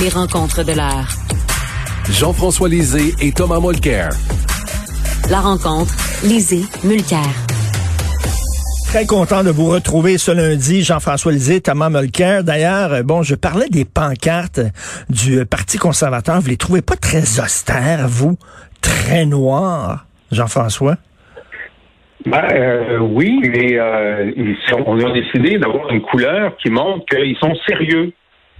Les 0.00 0.08
rencontres 0.08 0.64
de 0.64 0.72
l'heure. 0.72 1.06
Jean-François 2.10 2.68
Lisée 2.68 3.14
et 3.20 3.30
Thomas 3.30 3.60
Mulcair. 3.60 4.08
La 5.30 5.38
rencontre, 5.40 5.94
Lisée, 6.24 6.64
Mulcair. 6.82 7.20
Très 8.88 9.06
content 9.06 9.44
de 9.44 9.50
vous 9.50 9.66
retrouver 9.70 10.18
ce 10.18 10.32
lundi, 10.32 10.82
Jean-François 10.82 11.30
Lisée, 11.30 11.60
Thomas 11.60 11.90
Mulcair. 11.90 12.42
D'ailleurs, 12.42 12.92
euh, 12.92 13.02
bon, 13.04 13.22
je 13.22 13.36
parlais 13.36 13.68
des 13.68 13.84
pancartes 13.84 14.60
du 15.08 15.46
Parti 15.46 15.78
conservateur. 15.78 16.40
Vous 16.40 16.48
les 16.48 16.56
trouvez 16.56 16.82
pas 16.82 16.96
très 16.96 17.40
austères, 17.40 18.08
vous? 18.08 18.36
Très 18.80 19.26
noirs, 19.26 20.06
Jean-François? 20.32 20.96
Ben, 22.26 22.42
euh, 22.52 22.98
oui, 22.98 23.40
mais 23.44 23.78
euh, 23.78 24.32
ils 24.36 24.56
sont, 24.68 24.82
on 24.86 24.98
a 24.98 25.12
décidé 25.12 25.58
d'avoir 25.58 25.90
une 25.90 26.02
couleur 26.02 26.56
qui 26.56 26.70
montre 26.70 27.04
qu'ils 27.06 27.36
sont 27.36 27.54
sérieux. 27.68 28.12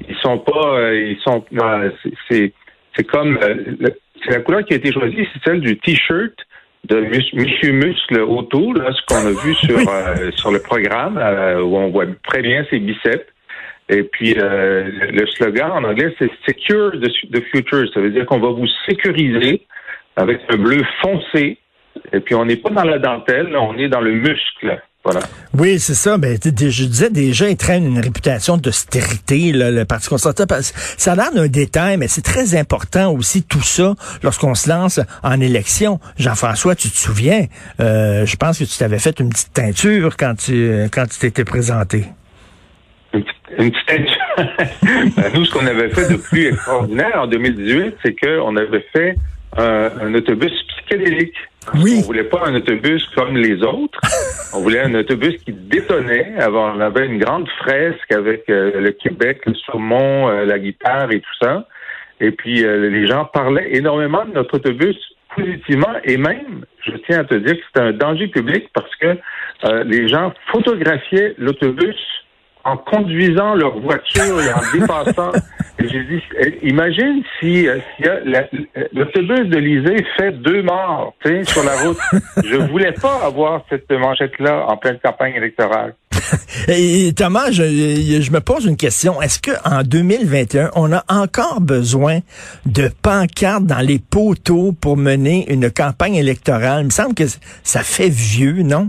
Ils 0.08 0.16
sont 0.16 0.38
pas, 0.38 0.78
euh, 0.78 1.12
ils 1.12 1.20
sont, 1.20 1.44
euh, 1.60 1.90
c'est, 2.28 2.52
c'est 2.96 3.04
comme, 3.04 3.38
euh, 3.42 3.88
c'est 4.22 4.32
la 4.32 4.40
couleur 4.40 4.64
qui 4.64 4.74
a 4.74 4.76
été 4.76 4.92
choisie, 4.92 5.26
c'est 5.32 5.42
celle 5.44 5.60
du 5.60 5.78
t-shirt 5.78 6.34
de 6.84 7.00
Monsieur 7.00 7.72
Muscle 7.72 8.20
autour, 8.20 8.74
là, 8.74 8.92
ce 8.92 9.02
qu'on 9.06 9.26
a 9.26 9.42
vu 9.42 9.54
sur 9.62 9.78
euh, 9.78 10.30
sur 10.32 10.50
le 10.50 10.60
programme 10.60 11.18
euh, 11.18 11.62
où 11.62 11.76
on 11.76 11.90
voit 11.90 12.06
très 12.26 12.42
bien 12.42 12.64
ses 12.70 12.78
biceps. 12.78 13.26
Et 13.88 14.02
puis 14.02 14.34
euh, 14.38 14.90
le 15.12 15.26
slogan 15.26 15.70
en 15.70 15.84
anglais 15.84 16.14
c'est 16.18 16.30
Secure 16.46 16.92
the, 17.00 17.42
future. 17.50 17.86
Ça 17.92 18.00
veut 18.00 18.10
dire 18.10 18.24
qu'on 18.26 18.40
va 18.40 18.48
vous 18.48 18.68
sécuriser 18.88 19.62
avec 20.16 20.40
un 20.48 20.56
bleu 20.56 20.82
foncé. 21.02 21.58
Et 22.12 22.20
puis 22.20 22.34
on 22.34 22.44
n'est 22.44 22.56
pas 22.56 22.70
dans 22.70 22.84
la 22.84 22.98
dentelle, 22.98 23.54
on 23.56 23.76
est 23.76 23.88
dans 23.88 24.00
le 24.00 24.12
muscle. 24.12 24.80
Voilà. 25.04 25.20
Oui, 25.58 25.78
c'est 25.78 25.94
ça. 25.94 26.16
Ben, 26.16 26.38
je 26.42 26.50
disais 26.84 27.10
déjà, 27.10 27.48
ils 27.50 27.56
traînent 27.58 27.84
une 27.86 28.00
réputation 28.00 28.56
d'austérité, 28.56 29.52
le 29.52 29.84
Parti 29.84 30.08
conservateur. 30.08 30.46
Ça 30.96 31.12
a 31.12 31.14
l'air 31.14 31.30
d'un 31.32 31.46
détail, 31.46 31.98
mais 31.98 32.08
c'est 32.08 32.22
très 32.22 32.56
important 32.56 33.12
aussi 33.12 33.42
tout 33.42 33.60
ça 33.62 33.94
lorsqu'on 34.22 34.54
se 34.54 34.68
lance 34.68 35.00
en 35.22 35.40
élection. 35.40 36.00
Jean-François, 36.16 36.74
tu 36.74 36.88
te 36.88 36.96
souviens, 36.96 37.46
euh, 37.80 38.24
je 38.24 38.36
pense 38.36 38.58
que 38.58 38.64
tu 38.64 38.78
t'avais 38.78 38.98
fait 38.98 39.20
une 39.20 39.28
petite 39.28 39.52
teinture 39.52 40.16
quand 40.16 40.34
tu 40.36 40.88
quand 40.90 41.04
tu 41.06 41.18
t'étais 41.18 41.44
présenté. 41.44 42.06
Une 43.12 43.22
petite, 43.22 43.36
une 43.58 43.70
petite- 43.70 45.14
Ben, 45.16 45.32
Nous, 45.34 45.44
ce 45.44 45.52
qu'on 45.52 45.66
avait 45.66 45.90
fait 45.90 46.08
de 46.10 46.16
plus 46.16 46.46
extraordinaire 46.48 47.12
en 47.16 47.26
2018, 47.26 47.94
c'est 48.02 48.14
qu'on 48.18 48.56
avait 48.56 48.84
fait 48.92 49.16
un, 49.56 49.90
un 50.00 50.14
autobus 50.14 50.50
psychédélique. 50.78 51.34
Oui. 51.74 52.00
On 52.02 52.06
voulait 52.06 52.24
pas 52.24 52.46
un 52.46 52.54
autobus 52.54 53.06
comme 53.14 53.36
les 53.36 53.62
autres. 53.62 54.00
On 54.54 54.60
voulait 54.60 54.80
un 54.80 54.94
autobus 54.94 55.36
qui 55.44 55.52
détonnait. 55.52 56.34
Alors, 56.38 56.72
on 56.76 56.80
avait 56.80 57.06
une 57.06 57.18
grande 57.18 57.48
fresque 57.58 58.12
avec 58.12 58.48
euh, 58.48 58.80
le 58.80 58.92
Québec, 58.92 59.40
le 59.46 59.54
saumon, 59.54 60.28
euh, 60.28 60.44
la 60.44 60.60
guitare 60.60 61.10
et 61.10 61.18
tout 61.18 61.36
ça. 61.42 61.66
Et 62.20 62.30
puis, 62.30 62.64
euh, 62.64 62.88
les 62.88 63.08
gens 63.08 63.24
parlaient 63.24 63.74
énormément 63.74 64.24
de 64.24 64.32
notre 64.32 64.54
autobus 64.54 64.96
positivement. 65.34 65.92
Et 66.04 66.16
même, 66.16 66.64
je 66.86 66.92
tiens 67.06 67.20
à 67.20 67.24
te 67.24 67.34
dire 67.34 67.54
que 67.54 67.62
c'était 67.66 67.84
un 67.84 67.92
danger 67.92 68.28
public 68.28 68.68
parce 68.72 68.94
que 68.96 69.16
les 69.84 70.08
gens 70.08 70.32
photographiaient 70.52 71.34
l'autobus 71.38 71.96
en 72.64 72.76
conduisant 72.76 73.54
leur 73.54 73.78
voiture 73.80 74.40
et 74.40 74.52
en 74.52 74.60
dépassant. 74.78 75.32
J'ai 75.78 76.04
dit, 76.04 76.22
eh, 76.40 76.58
imagine 76.68 77.22
si, 77.38 77.66
euh, 77.68 77.78
a 78.04 78.20
la- 78.24 78.48
l'autobus 78.92 79.48
de 79.48 79.58
l'Isée 79.58 80.04
fait 80.16 80.32
deux 80.32 80.62
morts, 80.62 81.14
sur 81.46 81.62
la 81.64 81.76
route. 81.82 81.98
Je 82.44 82.56
voulais 82.70 82.92
pas 82.92 83.20
avoir 83.24 83.64
cette 83.68 83.90
manchette-là 83.90 84.66
en 84.68 84.76
pleine 84.76 84.98
campagne 85.02 85.34
électorale. 85.34 85.94
Et, 86.68 87.12
Thomas, 87.14 87.50
je, 87.50 87.64
je 87.64 88.30
me 88.32 88.40
pose 88.40 88.64
une 88.66 88.76
question. 88.76 89.20
Est-ce 89.20 89.40
que 89.40 89.50
en 89.68 89.82
2021, 89.82 90.70
on 90.76 90.92
a 90.92 91.02
encore 91.08 91.60
besoin 91.60 92.20
de 92.64 92.88
pancartes 93.02 93.64
dans 93.66 93.80
les 93.84 93.98
poteaux 93.98 94.72
pour 94.72 94.96
mener 94.96 95.44
une 95.52 95.70
campagne 95.70 96.14
électorale? 96.14 96.82
Il 96.82 96.86
me 96.86 96.90
semble 96.90 97.14
que 97.14 97.24
ça 97.62 97.80
fait 97.82 98.08
vieux, 98.08 98.62
non? 98.62 98.88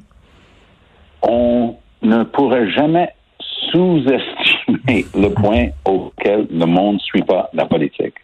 on 1.27 1.75
ne 2.03 2.23
pourrait 2.23 2.69
jamais 2.71 3.09
sous-estimer 3.75 5.05
le 5.15 5.29
point 5.33 5.67
auquel 5.85 6.47
le 6.51 6.65
monde 6.65 6.95
ne 6.95 6.99
suit 6.99 7.21
pas 7.23 7.49
la 7.53 7.65
politique. 7.65 8.15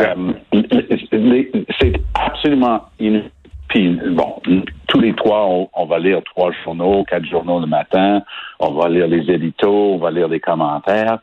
Euh, 0.00 0.32
les- 1.12 1.50
c'est 1.80 1.92
absolument 2.14 2.82
inutile. 2.98 3.30
Puis, 3.68 3.98
bon, 4.10 4.34
tous 4.88 5.00
les 5.00 5.14
trois, 5.14 5.46
on, 5.48 5.68
on 5.74 5.86
va 5.86 5.98
lire 5.98 6.20
trois 6.24 6.50
journaux, 6.64 7.04
quatre 7.08 7.24
journaux 7.24 7.58
le 7.60 7.66
matin, 7.66 8.22
on 8.60 8.72
va 8.72 8.88
lire 8.88 9.08
les 9.08 9.28
éditos, 9.32 9.94
on 9.94 9.98
va 9.98 10.10
lire 10.10 10.28
les 10.28 10.38
commentaires. 10.40 11.18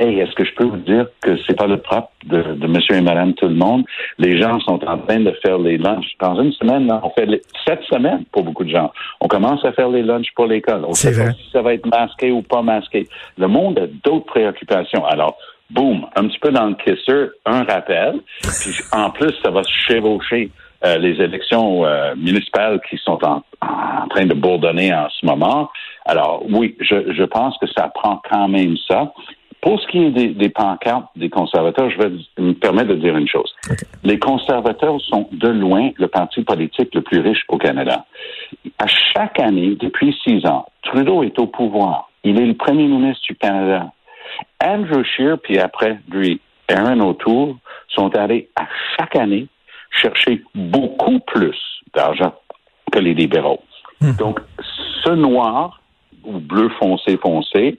Hey, 0.00 0.20
est-ce 0.20 0.32
que 0.36 0.44
je 0.44 0.54
peux 0.54 0.64
vous 0.64 0.76
dire 0.76 1.06
que 1.20 1.36
c'est 1.46 1.56
pas 1.56 1.66
le 1.66 1.78
propre 1.78 2.10
de, 2.24 2.40
de 2.54 2.66
monsieur 2.68 2.94
et 2.94 3.00
madame 3.00 3.34
tout 3.34 3.48
le 3.48 3.54
monde? 3.56 3.84
Les 4.18 4.40
gens 4.40 4.60
sont 4.60 4.78
en 4.86 4.98
train 4.98 5.18
de 5.18 5.32
faire 5.44 5.58
les 5.58 5.76
lunchs. 5.76 6.12
Dans 6.20 6.40
une 6.40 6.52
semaine, 6.52 6.86
là, 6.86 7.00
on 7.02 7.10
fait 7.10 7.26
les, 7.26 7.42
sept 7.66 7.80
semaines 7.90 8.24
pour 8.30 8.44
beaucoup 8.44 8.62
de 8.64 8.70
gens. 8.70 8.92
On 9.20 9.26
commence 9.26 9.64
à 9.64 9.72
faire 9.72 9.88
les 9.88 10.02
lunchs 10.02 10.32
pour 10.36 10.46
l'école. 10.46 10.84
On 10.86 10.92
C'est 10.92 11.12
sait 11.12 11.18
pas 11.18 11.24
vrai. 11.30 11.34
si 11.42 11.50
ça 11.50 11.62
va 11.62 11.74
être 11.74 11.86
masqué 11.86 12.30
ou 12.30 12.42
pas 12.42 12.62
masqué. 12.62 13.08
Le 13.38 13.48
monde 13.48 13.78
a 13.80 13.86
d'autres 14.04 14.26
préoccupations. 14.26 15.04
Alors, 15.04 15.36
boum, 15.70 16.06
un 16.14 16.28
petit 16.28 16.38
peu 16.38 16.50
dans 16.52 16.66
le 16.66 16.74
kisser, 16.76 17.30
un 17.44 17.64
rappel. 17.64 18.20
Puis 18.42 18.74
en 18.92 19.10
plus, 19.10 19.32
ça 19.42 19.50
va 19.50 19.64
se 19.64 19.72
chevaucher 19.88 20.50
euh, 20.84 20.96
les 20.98 21.20
élections 21.20 21.84
euh, 21.84 22.14
municipales 22.14 22.80
qui 22.88 22.96
sont 22.98 23.18
en, 23.24 23.42
en 23.62 24.06
train 24.08 24.26
de 24.26 24.34
bourdonner 24.34 24.94
en 24.94 25.08
ce 25.10 25.26
moment. 25.26 25.68
Alors, 26.06 26.44
oui, 26.48 26.76
je, 26.80 27.12
je 27.12 27.24
pense 27.24 27.58
que 27.58 27.66
ça 27.76 27.90
prend 27.92 28.22
quand 28.30 28.46
même 28.46 28.76
ça. 28.88 29.12
Pour 29.60 29.80
ce 29.80 29.86
qui 29.88 29.98
est 30.04 30.10
des, 30.10 30.28
des 30.28 30.48
pancartes 30.48 31.06
des 31.16 31.28
conservateurs, 31.28 31.90
je 31.90 31.98
vais 31.98 32.10
me 32.38 32.52
permettre 32.52 32.90
de 32.90 32.94
dire 32.94 33.16
une 33.16 33.28
chose. 33.28 33.52
Les 34.04 34.18
conservateurs 34.18 35.00
sont 35.00 35.28
de 35.32 35.48
loin 35.48 35.90
le 35.96 36.06
parti 36.08 36.42
politique 36.42 36.94
le 36.94 37.02
plus 37.02 37.20
riche 37.20 37.44
au 37.48 37.58
Canada. 37.58 38.06
À 38.78 38.86
chaque 38.86 39.40
année, 39.40 39.76
depuis 39.80 40.16
six 40.24 40.46
ans, 40.46 40.66
Trudeau 40.82 41.22
est 41.22 41.38
au 41.38 41.46
pouvoir. 41.46 42.10
Il 42.24 42.40
est 42.40 42.46
le 42.46 42.54
premier 42.54 42.86
ministre 42.86 43.22
du 43.28 43.36
Canada. 43.36 43.92
Andrew 44.62 45.02
Scheer, 45.04 45.38
puis 45.38 45.58
après 45.58 45.98
lui, 46.08 46.40
Aaron 46.68 47.00
O'Toole, 47.00 47.54
sont 47.88 48.14
allés 48.14 48.48
à 48.56 48.66
chaque 48.96 49.16
année 49.16 49.48
chercher 49.90 50.42
beaucoup 50.54 51.18
plus 51.20 51.56
d'argent 51.94 52.34
que 52.92 52.98
les 52.98 53.14
libéraux. 53.14 53.62
Donc, 54.18 54.40
ce 55.04 55.10
noir 55.10 55.80
ou 56.24 56.38
bleu 56.38 56.68
foncé 56.80 57.16
foncé, 57.16 57.78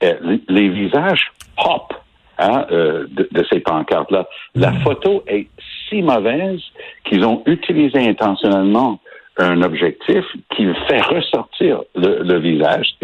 les, 0.00 0.40
les 0.48 0.68
visages 0.68 1.32
pop 1.56 1.94
hein, 2.38 2.66
euh, 2.70 3.06
de, 3.10 3.28
de 3.30 3.46
ces 3.50 3.60
pancartes-là. 3.60 4.26
La 4.54 4.72
photo 4.80 5.22
est 5.26 5.48
si 5.88 6.02
mauvaise 6.02 6.60
qu'ils 7.04 7.24
ont 7.24 7.42
utilisé 7.46 7.98
intentionnellement 8.08 9.00
un 9.38 9.62
objectif 9.62 10.24
qui 10.54 10.66
fait 10.88 11.00
ressortir 11.02 11.82
le, 11.94 12.22
le 12.22 12.38
visage. 12.38 12.96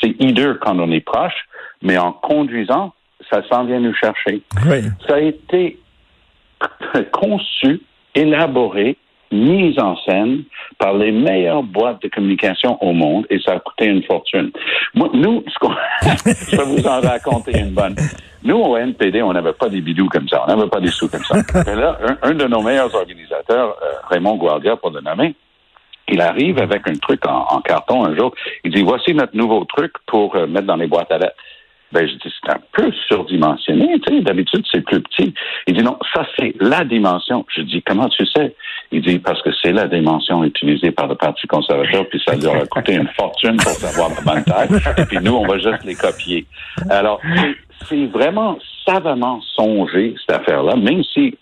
C'est 0.00 0.14
hideux 0.18 0.58
quand 0.60 0.78
on 0.78 0.90
est 0.90 1.00
proche, 1.04 1.46
mais 1.82 1.98
en 1.98 2.12
conduisant, 2.12 2.94
ça 3.30 3.42
s'en 3.50 3.64
vient 3.64 3.80
nous 3.80 3.94
chercher. 3.94 4.42
Oui. 4.66 4.82
Ça 5.06 5.16
a 5.16 5.20
été 5.20 5.78
conçu, 7.12 7.80
élaboré, 8.14 8.96
mis 9.32 9.78
en 9.80 9.96
scène 9.98 10.44
par 10.78 10.94
les 10.94 11.10
meilleures 11.12 11.62
boîtes 11.62 12.02
de 12.02 12.08
communication 12.08 12.76
au 12.82 12.92
monde 12.92 13.26
et 13.30 13.38
ça 13.40 13.52
a 13.52 13.60
coûté 13.60 13.86
une 13.86 14.02
fortune. 14.04 14.50
Moi, 14.94 15.08
nous, 15.14 15.44
ce 15.52 15.58
qu'on- 15.58 15.74
je 16.02 16.56
vais 16.56 16.64
vous 16.64 16.86
en 16.86 17.00
raconter 17.00 17.58
une 17.58 17.70
bonne. 17.70 17.96
Nous, 18.42 18.56
au 18.56 18.76
NPD, 18.76 19.22
on 19.22 19.32
n'avait 19.32 19.54
pas 19.54 19.68
des 19.68 19.80
bidous 19.80 20.08
comme 20.08 20.28
ça, 20.28 20.42
on 20.46 20.54
n'avait 20.54 20.68
pas 20.68 20.80
des 20.80 20.88
sous 20.90 21.08
comme 21.08 21.24
ça. 21.24 21.36
Mais 21.66 21.74
là, 21.74 21.98
un, 22.22 22.30
un 22.30 22.34
de 22.34 22.44
nos 22.46 22.60
meilleurs 22.62 22.94
organisateurs, 22.94 23.76
euh, 23.82 23.92
Raymond 24.10 24.36
Guardia, 24.36 24.76
pour 24.76 24.90
le 24.90 25.00
nommer, 25.00 25.34
il 26.08 26.20
arrive 26.20 26.58
avec 26.60 26.86
un 26.86 26.94
truc 26.96 27.26
en, 27.26 27.46
en 27.48 27.60
carton 27.62 28.04
un 28.04 28.14
jour. 28.14 28.34
Il 28.62 28.72
dit, 28.74 28.82
voici 28.82 29.14
notre 29.14 29.34
nouveau 29.36 29.64
truc 29.64 29.92
pour 30.06 30.36
euh, 30.36 30.46
mettre 30.46 30.66
dans 30.66 30.76
les 30.76 30.86
boîtes 30.86 31.10
à 31.10 31.18
lettres. 31.18 31.34
Ben, 31.92 32.06
je 32.08 32.14
dis, 32.14 32.34
c'est 32.42 32.50
un 32.52 32.58
peu 32.72 32.90
surdimensionné, 33.08 33.98
tu 34.06 34.16
sais, 34.16 34.20
d'habitude, 34.20 34.64
c'est 34.70 34.84
plus 34.84 35.00
petit. 35.00 35.32
Il 35.68 35.74
dit, 35.76 35.82
non, 35.82 35.96
ça, 36.12 36.26
c'est 36.36 36.54
la 36.60 36.84
dimension. 36.84 37.46
Je 37.54 37.62
dis, 37.62 37.82
comment 37.82 38.08
tu 38.08 38.26
sais? 38.26 38.54
Il 38.92 39.02
dit, 39.02 39.18
parce 39.18 39.42
que 39.42 39.50
c'est 39.62 39.72
la 39.72 39.88
dimension 39.88 40.44
utilisée 40.44 40.90
par 40.92 41.06
le 41.08 41.14
Parti 41.16 41.46
conservateur, 41.46 42.08
puis 42.08 42.20
ça 42.24 42.36
leur 42.36 42.54
a 42.56 42.66
coûté 42.66 42.94
une 42.94 43.08
fortune 43.08 43.56
pour 43.56 43.72
savoir 43.72 44.10
la 44.10 44.20
bonne 44.34 44.44
taille, 44.44 44.68
et 44.98 45.04
puis 45.08 45.18
nous, 45.22 45.32
on 45.34 45.46
va 45.46 45.58
juste 45.58 45.84
les 45.84 45.94
copier. 45.94 46.46
Alors, 46.90 47.20
c'est- 47.88 48.06
vraiment 48.06 48.58
savamment 48.86 49.40
songé, 49.56 50.14
cette 50.26 50.36
affaire-là, 50.40 50.76
même 50.76 51.02
si 51.12 51.36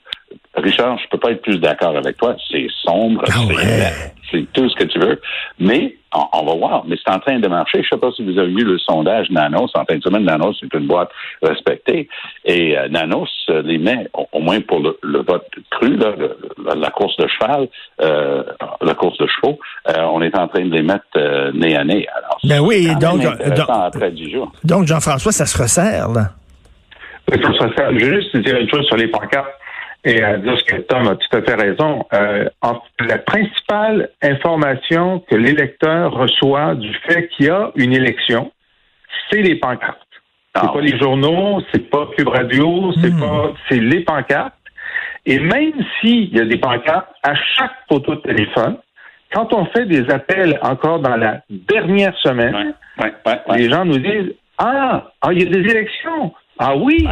Richard, 0.55 0.99
je 0.99 1.09
peux 1.11 1.19
pas 1.19 1.33
être 1.33 1.43
plus 1.43 1.59
d'accord 1.59 1.97
avec 1.97 2.17
toi. 2.17 2.37
C'est 2.51 2.67
sombre, 2.85 3.23
Ah 3.29 3.33
c'est 3.49 3.55
ouais. 3.55 3.65
laid, 3.65 3.93
c'est 4.31 4.53
tout 4.53 4.69
ce 4.69 4.77
que 4.77 4.85
tu 4.85 4.99
veux. 4.99 5.21
Mais 5.59 5.97
on, 6.15 6.25
on 6.33 6.45
va 6.47 6.55
voir. 6.55 6.85
Mais 6.87 6.97
c'est 7.03 7.13
en 7.13 7.19
train 7.19 7.39
de 7.39 7.49
marcher. 7.49 7.83
Je 7.83 7.89
sais 7.89 8.01
pas 8.01 8.11
si 8.13 8.25
vous 8.25 8.39
avez 8.39 8.49
vu 8.49 8.65
le 8.65 8.79
sondage 8.79 9.31
Nanos. 9.31 9.71
En 9.75 9.85
fin 9.85 9.97
de 9.97 10.03
semaine, 10.03 10.25
Nanos 10.25 10.57
c'est 10.61 10.73
une 10.79 10.87
boîte 10.87 11.11
respectée. 11.43 12.09
Et 12.45 12.77
euh, 12.79 12.89
Nanos 12.89 13.29
euh, 13.51 13.63
les 13.63 13.79
met, 13.79 14.09
au, 14.15 14.27
au 14.33 14.41
moins 14.41 14.61
pour 14.61 14.81
le, 14.81 14.99
le 15.03 15.23
vote 15.23 15.47
cru, 15.71 15.97
là, 15.97 16.13
le- 16.19 16.37
la, 16.65 16.75
la 16.75 16.91
course 16.91 17.17
de 17.17 17.27
cheval, 17.29 17.69
euh, 18.01 18.43
la 18.81 18.95
course 18.95 19.19
de 19.19 19.27
chevaux, 19.27 19.59
euh, 19.89 20.03
on 20.13 20.23
est 20.23 20.37
en 20.39 20.49
train 20.49 20.65
de 20.65 20.73
les 20.75 20.83
mettre 20.83 21.05
euh, 21.17 21.51
nez 21.53 21.77
à 21.77 21.85
nez. 21.85 22.07
Alors, 22.17 22.39
Ben 22.45 22.61
oui, 22.61 22.89
donc, 23.01 23.21
donc- 23.23 23.67
après 23.69 24.11
dix 24.11 24.31
jours. 24.31 24.53
Donc, 24.65 24.87
Jean-François, 24.87 25.33
ça 25.33 25.47
se 25.47 25.61
resserre, 25.61 26.09
là. 26.13 26.31
Faut 27.31 27.53
se 27.55 27.69
faire- 27.75 27.91
Je 27.99 28.05
veux 28.05 28.21
juste 28.21 28.37
dire 28.39 28.57
une 28.59 28.69
chose 28.69 28.85
sur 28.87 28.97
les 28.97 29.07
pancartes 29.09 29.49
et 30.05 30.23
à 30.23 30.37
dire 30.37 30.59
ce 30.59 30.65
que 30.65 30.77
Tom 30.83 31.07
a 31.09 31.15
tout 31.17 31.37
à 31.37 31.43
fait 31.43 31.55
raison. 31.55 32.05
Euh, 32.13 32.49
en- 32.61 32.81
la 33.01 33.19
principale 33.19 34.11
information 34.23 35.21
que 35.31 35.37
l'électeur 35.37 36.13
reçoit 36.13 36.75
du 36.75 36.93
fait 37.07 37.29
qu'il 37.29 37.47
y 37.47 37.51
a 37.51 37.71
une 37.77 37.93
élection, 37.93 38.51
c'est 39.31 39.43
les 39.43 39.57
pancartes. 39.57 39.99
C'est 40.55 40.61
Ah 40.65 40.69
pas 40.69 40.79
oui. 40.81 40.91
les 40.93 40.99
journaux, 40.99 41.63
c'est 41.73 41.89
pas 41.89 42.09
Cube 42.17 42.29
Radio, 42.29 42.93
c'est 43.01 43.11
Hmm. 43.13 43.21
pas, 43.21 43.53
c'est 43.69 43.81
les 43.81 44.01
pancartes. 44.01 44.55
Et 45.25 45.39
même 45.39 45.73
s'il 46.01 46.37
y 46.37 46.41
a 46.41 46.45
des 46.45 46.59
pancartes 46.59 47.09
à 47.23 47.35
chaque 47.35 47.87
poteau 47.89 48.17
de 48.17 48.21
téléphone, 48.23 48.77
quand 49.33 49.53
on 49.55 49.65
fait 49.67 49.87
des 49.87 50.11
appels 50.11 50.59
encore 50.63 50.99
dans 50.99 51.17
la 51.17 51.41
dernière 51.49 52.15
semaine, 52.19 52.55
Ouais, 52.55 53.05
ouais, 53.05 53.13
ouais, 53.25 53.41
ouais. 53.49 53.59
les 53.59 53.71
gens 53.71 53.85
nous 53.85 53.99
disent 53.99 54.35
Ah, 54.59 55.11
ah, 55.23 55.33
il 55.33 55.43
y 55.43 55.47
a 55.47 55.51
des 55.51 55.71
élections. 55.71 56.35
Ah 56.59 56.77
oui, 56.77 57.09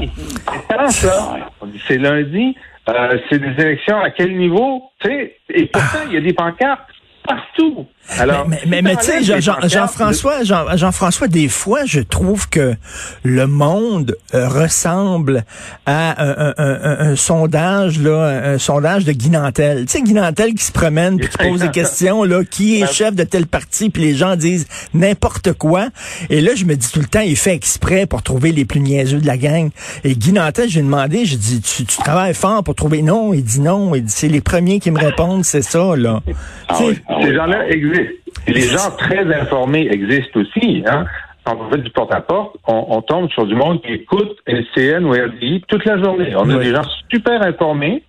c'est 0.69 0.91
ça? 0.91 1.37
On 1.61 1.67
dit, 1.67 1.81
C'est 1.87 1.99
lundi. 1.99 2.55
Euh, 2.91 3.19
c'est 3.29 3.39
des 3.39 3.63
élections 3.63 4.01
à 4.01 4.11
quel 4.11 4.37
niveau? 4.37 4.83
Tu 5.01 5.09
sais, 5.09 5.37
et 5.51 5.67
pourtant, 5.67 6.01
il 6.07 6.15
y 6.15 6.17
a 6.17 6.21
des 6.21 6.33
pancartes 6.33 6.91
partout. 7.35 7.87
Alors, 8.19 8.49
mais, 8.49 8.61
mais, 8.67 8.83
mais 8.83 8.97
tu 8.97 9.05
sais, 9.05 9.23
Jean- 9.23 9.41
Jean- 9.41 9.69
Jean-François, 9.69 10.43
Jean, 10.43 10.77
Jean-François, 10.77 11.29
des 11.29 11.49
fois, 11.49 11.81
je 11.85 12.01
trouve 12.01 12.49
que 12.49 12.75
le 13.23 13.47
monde 13.47 14.17
euh, 14.35 14.49
ressemble 14.49 15.45
à 15.87 16.21
un, 16.21 16.49
un- 16.49 16.55
un- 16.59 17.11
un 17.13 17.17
sondage, 17.17 18.01
là, 18.01 18.25
un 18.55 18.59
sondage 18.59 19.05
de 19.05 19.13
Guinantel. 19.13 19.87
Tu 19.87 19.93
sais, 19.93 20.03
Guinantel 20.03 20.55
qui 20.55 20.65
se 20.65 20.73
promène 20.73 21.19
puis 21.19 21.29
qui 21.29 21.37
pose 21.51 21.61
des 21.61 21.71
questions, 21.71 22.25
là, 22.25 22.43
qui 22.45 22.81
est 22.83 22.93
chef 22.93 23.15
de 23.15 23.23
tel 23.23 23.47
parti, 23.47 23.91
puis 23.91 24.03
les 24.03 24.15
gens 24.17 24.35
disent 24.35 24.67
n'importe 24.93 25.53
quoi. 25.53 25.89
Et 26.31 26.41
là, 26.41 26.53
je 26.57 26.65
me 26.65 26.75
dis 26.75 26.91
tout 26.91 27.01
le 27.01 27.07
temps, 27.07 27.21
il 27.21 27.37
fait 27.37 27.55
exprès 27.55 28.07
pour 28.07 28.23
trouver 28.23 28.51
les 28.51 28.65
plus 28.65 28.81
niaiseux 28.81 29.19
de 29.21 29.27
la 29.27 29.37
gang. 29.37 29.71
Et 30.03 30.17
Guinantel, 30.17 30.69
j'ai 30.69 30.83
demandé, 30.83 31.25
j'ai 31.27 31.37
dit, 31.37 31.61
tu, 31.61 31.85
tu 31.85 31.97
travailles 31.99 32.35
fort 32.35 32.65
pour 32.65 32.75
trouver 32.75 33.03
non. 33.03 33.33
Il 33.35 33.45
dit 33.45 33.61
non. 33.61 33.95
Il 33.95 34.03
dit, 34.05 34.13
c'est 34.13 34.27
les 34.29 34.41
premiers 34.41 34.81
qui 34.81 34.91
me 34.91 34.99
répondent, 34.99 35.45
c'est 35.45 35.63
ça, 35.63 35.95
là. 35.97 36.21
Ah 36.69 36.75
Ces 37.23 37.35
gens-là 37.35 37.69
existent. 37.69 38.15
Et 38.47 38.53
les 38.53 38.61
gens 38.63 38.91
très 38.99 39.25
informés 39.35 39.89
existent 39.91 40.41
aussi. 40.41 40.83
Hein? 40.87 41.05
Quand 41.45 41.57
on 41.61 41.71
fait 41.71 41.79
du 41.79 41.91
porte-à-porte, 41.91 42.57
on, 42.67 42.87
on 42.91 43.03
tombe 43.03 43.31
sur 43.31 43.47
du 43.47 43.55
monde 43.55 43.81
qui 43.83 43.93
écoute 43.93 44.37
LCN 44.47 45.05
ou 45.05 45.11
RDI 45.13 45.63
toute 45.69 45.85
la 45.85 45.99
journée. 46.03 46.33
On 46.37 46.49
a 46.51 46.57
Oui. 46.57 46.65
des 46.67 46.75
gens 46.75 46.83
super 47.11 47.43
informés, 47.43 48.03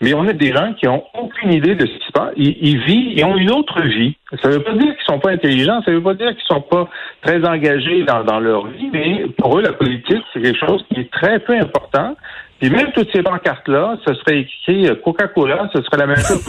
mais 0.00 0.14
on 0.14 0.26
a 0.28 0.32
des 0.32 0.52
gens 0.52 0.72
qui 0.74 0.86
ont 0.86 1.02
aucune 1.14 1.52
idée 1.52 1.74
de 1.74 1.86
ce 1.86 1.92
qui 1.98 2.06
se 2.06 2.12
passe. 2.12 2.32
Ils, 2.36 2.56
ils 2.60 2.78
vivent, 2.82 3.12
ils 3.18 3.24
ont 3.24 3.36
une 3.36 3.50
autre 3.50 3.80
vie. 3.82 4.16
Ça 4.42 4.48
ne 4.48 4.54
veut 4.54 4.62
pas 4.62 4.72
dire 4.74 4.94
qu'ils 4.94 5.04
sont 5.06 5.18
pas 5.18 5.30
intelligents, 5.30 5.82
ça 5.84 5.90
ne 5.90 5.96
veut 5.96 6.02
pas 6.02 6.14
dire 6.14 6.28
qu'ils 6.30 6.46
sont 6.46 6.60
pas 6.60 6.88
très 7.22 7.44
engagés 7.44 8.04
dans, 8.04 8.22
dans 8.24 8.38
leur 8.40 8.66
vie, 8.68 8.88
mais 8.92 9.24
pour 9.38 9.58
eux, 9.58 9.62
la 9.62 9.72
politique, 9.72 10.22
c'est 10.32 10.40
quelque 10.42 10.58
chose 10.64 10.84
qui 10.92 11.00
est 11.00 11.10
très 11.10 11.38
peu 11.40 11.54
important. 11.54 12.14
Puis 12.60 12.70
même 12.70 12.90
toutes 12.94 13.10
ces 13.12 13.22
pancartes-là, 13.22 13.98
ce 14.06 14.14
serait 14.14 14.40
écrit 14.40 14.88
Coca-Cola, 15.04 15.68
ce 15.74 15.82
serait 15.82 15.98
la 15.98 16.06
même 16.06 16.16
chose. 16.16 16.42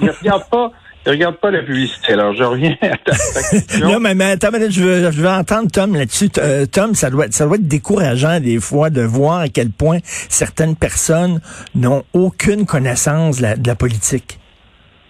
Ils 0.00 0.06
ne 0.06 0.10
regardent 0.12 0.50
pas, 0.50 0.72
ils 1.06 1.10
regardent 1.10 1.36
pas 1.36 1.50
la 1.50 1.62
publicité. 1.62 2.12
Alors, 2.14 2.34
je 2.34 2.42
reviens 2.44 2.76
à 2.82 2.96
ta, 2.96 3.12
question. 3.50 3.88
Non, 3.90 4.00
mais, 4.00 4.14
mais 4.14 4.32
attends, 4.32 4.48
je 4.52 4.80
veux, 4.82 5.10
je 5.10 5.20
veux 5.20 5.28
entendre 5.28 5.70
Tom 5.70 5.94
là-dessus. 5.94 6.28
Euh, 6.38 6.66
Tom, 6.66 6.94
ça 6.94 7.10
doit, 7.10 7.26
être- 7.26 7.34
ça 7.34 7.46
doit 7.46 7.56
être 7.56 7.68
décourageant 7.68 8.40
des 8.40 8.58
fois 8.60 8.90
de 8.90 9.02
voir 9.02 9.40
à 9.40 9.48
quel 9.48 9.70
point 9.70 9.98
certaines 10.04 10.76
personnes 10.76 11.40
n'ont 11.74 12.02
aucune 12.12 12.66
connaissance 12.66 13.38
de 13.38 13.42
la, 13.42 13.56
de 13.56 13.66
la 13.66 13.74
politique. 13.74 14.38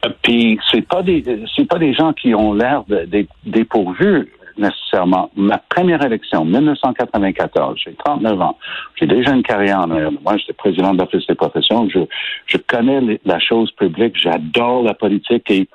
Euh, 0.04 0.10
Puis 0.22 0.58
c'est 0.70 0.86
pas 0.86 1.02
des 1.02 1.22
c'est 1.56 1.66
pas 1.68 1.78
des 1.78 1.94
gens 1.94 2.12
qui 2.12 2.34
ont 2.34 2.52
l'air 2.54 2.82
dépourvus 3.46 4.28
nécessairement. 4.56 5.30
Ma 5.34 5.58
première 5.58 6.04
élection, 6.04 6.44
1994, 6.44 7.76
j'ai 7.84 7.92
39 8.04 8.40
ans. 8.40 8.56
J'ai 8.94 9.06
déjà 9.06 9.32
une 9.32 9.42
carrière 9.42 9.80
en 9.80 9.90
arrière 9.90 10.12
moi. 10.22 10.36
J'étais 10.36 10.52
président 10.52 10.94
de 10.94 10.98
l'Office 11.00 11.26
des 11.26 11.34
professions. 11.34 11.88
Je, 11.88 11.98
je 12.46 12.56
connais 12.58 13.00
les- 13.00 13.20
la 13.24 13.40
chose 13.40 13.70
publique. 13.72 14.14
J'adore 14.22 14.84
la 14.84 14.94
politique 14.94 15.50
et 15.50 15.68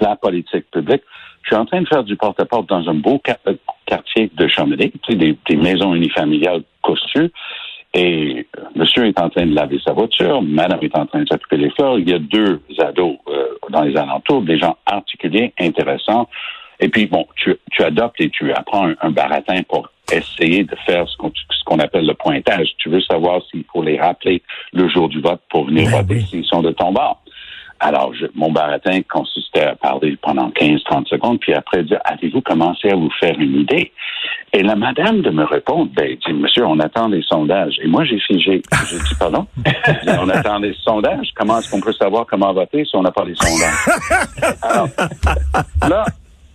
la 0.00 0.16
politique 0.16 0.70
publique. 0.70 1.02
Je 1.42 1.48
suis 1.48 1.56
en 1.56 1.64
train 1.64 1.80
de 1.82 1.88
faire 1.88 2.04
du 2.04 2.16
porte-à-porte 2.16 2.68
dans 2.68 2.88
un 2.88 2.94
beau 2.94 3.20
euh, 3.48 3.54
quartier 3.86 4.30
de 4.34 4.46
Chamonix, 4.48 4.92
tu 5.02 5.12
sais, 5.12 5.18
des, 5.18 5.36
des 5.48 5.56
maisons 5.56 5.94
unifamiliales 5.94 6.62
cossues. 6.82 7.30
Et 7.94 8.46
euh, 8.58 8.62
monsieur 8.76 9.06
est 9.06 9.18
en 9.18 9.28
train 9.30 9.46
de 9.46 9.54
laver 9.54 9.80
sa 9.84 9.92
voiture, 9.92 10.42
madame 10.42 10.78
est 10.82 10.96
en 10.96 11.06
train 11.06 11.22
de 11.22 11.28
s'occuper 11.28 11.58
des 11.58 11.70
fleurs. 11.70 11.98
Il 11.98 12.08
y 12.08 12.12
a 12.14 12.18
deux 12.18 12.60
ados 12.78 13.16
euh, 13.28 13.46
dans 13.70 13.82
les 13.82 13.96
alentours, 13.96 14.42
des 14.42 14.58
gens 14.58 14.76
articulés, 14.86 15.52
intéressants. 15.58 16.28
Et 16.78 16.88
puis, 16.88 17.06
bon, 17.06 17.26
tu, 17.36 17.56
tu 17.72 17.82
adoptes 17.82 18.20
et 18.20 18.30
tu 18.30 18.52
apprends 18.52 18.88
un, 18.88 18.94
un 19.00 19.10
baratin 19.10 19.62
pour 19.68 19.90
essayer 20.12 20.64
de 20.64 20.74
faire 20.86 21.06
ce 21.08 21.16
qu'on 21.64 21.78
appelle 21.78 22.06
le 22.06 22.14
pointage. 22.14 22.68
Tu 22.78 22.88
veux 22.88 23.00
savoir 23.02 23.42
s'il 23.50 23.64
faut 23.72 23.82
les 23.82 23.98
rappeler 23.98 24.42
le 24.72 24.88
jour 24.88 25.08
du 25.08 25.20
vote 25.20 25.40
pour 25.50 25.66
venir 25.66 25.84
Ben 25.90 26.00
voter 26.02 26.14
oui. 26.14 26.26
s'ils 26.26 26.44
sont 26.44 26.62
de 26.62 26.70
ton 26.72 26.92
bord. 26.92 27.22
Alors, 27.80 28.12
je, 28.14 28.26
mon 28.34 28.52
baratin 28.52 29.00
consistait 29.10 29.64
à 29.64 29.74
parler 29.74 30.16
pendant 30.20 30.50
15-30 30.50 31.08
secondes, 31.08 31.40
puis 31.40 31.54
après 31.54 31.82
dire, 31.82 31.98
avez-vous 32.04 32.42
commencé 32.42 32.90
à 32.90 32.94
vous 32.94 33.10
faire 33.18 33.34
une 33.38 33.60
idée? 33.60 33.90
Et 34.52 34.62
la 34.62 34.76
madame 34.76 35.22
de 35.22 35.30
me 35.30 35.44
répondre, 35.44 35.90
ben, 35.94 36.14
dit, 36.26 36.32
monsieur, 36.34 36.66
on 36.66 36.78
attend 36.80 37.08
les 37.08 37.22
sondages. 37.22 37.76
Et 37.82 37.86
moi, 37.86 38.04
j'ai 38.04 38.18
figé. 38.18 38.60
J'ai 38.90 38.98
dit, 38.98 39.14
pardon? 39.18 39.46
On 40.20 40.28
attend 40.28 40.58
les 40.58 40.74
sondages. 40.82 41.28
Comment 41.36 41.58
est-ce 41.58 41.70
qu'on 41.70 41.80
peut 41.80 41.92
savoir 41.92 42.26
comment 42.26 42.52
voter 42.52 42.84
si 42.84 42.96
on 42.96 43.02
n'a 43.02 43.12
pas 43.12 43.24
les 43.24 43.34
sondages? 43.36 44.58
Alors, 44.62 44.88
là, 45.88 46.04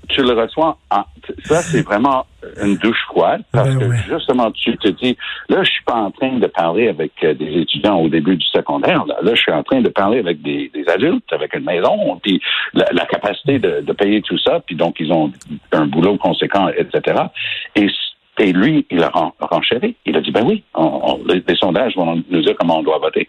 tu 0.07 0.21
le 0.21 0.33
reçois 0.33 0.77
en, 0.91 1.03
ça, 1.43 1.61
c'est 1.61 1.81
vraiment 1.81 2.25
une 2.61 2.75
douche 2.77 3.01
froide 3.07 3.41
parce 3.51 3.69
Ben 3.69 3.79
que 3.79 3.85
ouais. 3.85 3.97
justement, 4.07 4.51
tu 4.51 4.77
te 4.77 4.89
dis, 4.89 5.17
là, 5.49 5.63
je 5.63 5.71
suis 5.71 5.83
pas 5.83 5.95
en 5.95 6.11
train 6.11 6.37
de 6.37 6.47
parler 6.47 6.87
avec 6.87 7.11
euh, 7.23 7.33
des 7.33 7.61
étudiants 7.61 7.97
au 7.99 8.09
début 8.09 8.35
du 8.35 8.45
secondaire. 8.45 9.05
Là, 9.05 9.15
Là, 9.21 9.31
je 9.33 9.41
suis 9.41 9.51
en 9.51 9.63
train 9.63 9.81
de 9.81 9.89
parler 9.89 10.19
avec 10.19 10.41
des, 10.41 10.69
des 10.73 10.87
adultes, 10.89 11.31
avec 11.31 11.55
une 11.55 11.65
maison, 11.65 12.19
puis 12.21 12.41
la, 12.73 12.85
la 12.91 13.05
capacité 13.05 13.59
de, 13.59 13.81
de 13.81 13.93
payer 13.93 14.21
tout 14.21 14.37
ça, 14.37 14.59
puis 14.65 14.75
donc 14.75 14.95
ils 14.99 15.11
ont 15.11 15.31
un 15.71 15.87
boulot 15.87 16.17
conséquent, 16.17 16.69
etc. 16.69 17.23
Et, 17.75 17.87
et 18.39 18.51
lui, 18.51 18.85
il 18.91 19.01
a 19.01 19.09
ren- 19.09 19.33
renchéri. 19.39 19.95
Il 20.05 20.15
a 20.17 20.21
dit, 20.21 20.31
ben 20.31 20.43
oui, 20.45 20.63
on- 20.73 21.01
on- 21.03 21.21
les, 21.25 21.43
sondages 21.55 21.95
vont 21.95 22.21
nous 22.29 22.41
dire 22.41 22.55
comment 22.59 22.79
on 22.79 22.83
doit 22.83 22.97
voter. 22.99 23.27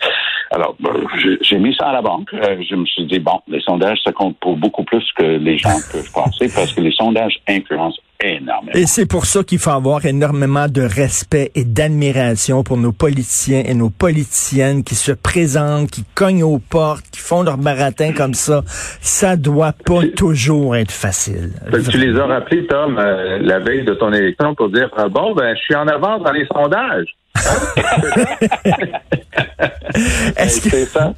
Alors, 0.50 0.74
ben, 0.80 0.90
j'ai- 1.22 1.38
j'ai 1.40 1.58
mis 1.58 1.74
ça 1.74 1.88
à 1.90 1.92
la 1.92 2.02
banque. 2.02 2.32
Euh, 2.34 2.56
je 2.68 2.74
me 2.74 2.84
suis 2.86 3.04
dit, 3.06 3.18
bon, 3.18 3.40
les 3.48 3.60
sondages, 3.60 3.98
ça 4.04 4.12
compte 4.12 4.36
pour 4.38 4.56
beaucoup 4.56 4.84
plus 4.84 5.04
que 5.16 5.22
les 5.22 5.58
gens 5.58 5.76
peuvent 5.92 6.10
penser 6.12 6.50
parce 6.54 6.72
que 6.72 6.80
les 6.80 6.92
sondages 6.92 7.38
influencent 7.48 8.00
énormément. 8.20 8.72
Et 8.74 8.86
c'est 8.86 9.06
pour 9.06 9.26
ça 9.26 9.42
qu'il 9.42 9.58
faut 9.58 9.70
avoir 9.70 10.04
énormément 10.06 10.68
de 10.68 10.82
respect 10.82 11.50
et 11.54 11.64
d'admiration 11.64 12.62
pour 12.62 12.76
nos 12.76 12.92
politiciens 12.92 13.62
et 13.64 13.74
nos 13.74 13.90
politiciennes 13.90 14.84
qui 14.84 14.94
se 14.94 15.12
présentent, 15.12 15.90
qui 15.90 16.04
cognent 16.14 16.44
aux 16.44 16.58
portes, 16.58 17.04
qui 17.10 17.20
font 17.20 17.42
leur 17.42 17.58
baratin 17.58 18.12
comme 18.12 18.34
ça. 18.34 18.62
Ça 19.00 19.36
doit 19.36 19.72
pas 19.72 20.02
toujours 20.16 20.76
être 20.76 20.92
facile. 20.92 21.52
Que 21.70 21.90
tu 21.90 21.98
les 21.98 22.18
as 22.18 22.26
rappelés, 22.26 22.66
Tom, 22.66 22.98
euh, 22.98 23.38
la 23.40 23.58
veille 23.58 23.84
de 23.84 23.94
ton 23.94 24.12
élection 24.12 24.54
pour 24.54 24.70
dire 24.70 24.90
ah, 24.96 25.08
bon, 25.08 25.34
ben, 25.34 25.54
je 25.56 25.60
suis 25.60 25.74
en 25.74 25.88
avance 25.88 26.22
dans 26.22 26.32
les 26.32 26.46
sondages. 26.46 27.16
Est-ce 30.36 30.60
que, 30.60 30.70
C'est 30.70 30.86
ça. 30.86 31.14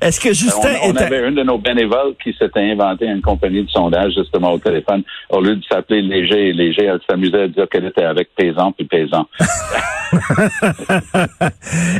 Est-ce 0.00 0.20
que 0.20 0.32
Justin 0.32 0.74
on, 0.82 0.90
on 0.90 0.94
est... 0.94 1.02
à- 1.02 1.06
avait 1.06 1.28
une 1.28 1.34
de 1.34 1.42
nos 1.42 1.58
bénévoles 1.58 2.14
qui 2.22 2.34
s'était 2.38 2.70
inventé 2.70 3.06
une 3.06 3.22
compagnie 3.22 3.64
de 3.64 3.70
sondage 3.70 4.12
justement 4.16 4.52
au 4.52 4.58
téléphone. 4.58 5.02
Au 5.30 5.40
lieu 5.40 5.56
de 5.56 5.62
s'appeler 5.64 6.02
Léger 6.02 6.48
et 6.48 6.52
Léger, 6.52 6.84
elle 6.84 7.00
s'amusait 7.08 7.42
à 7.42 7.48
dire 7.48 7.68
qu'elle 7.70 7.86
était 7.86 8.04
avec 8.04 8.28
Paysan 8.36 8.72
puis 8.72 8.86
Paysan. 8.86 9.26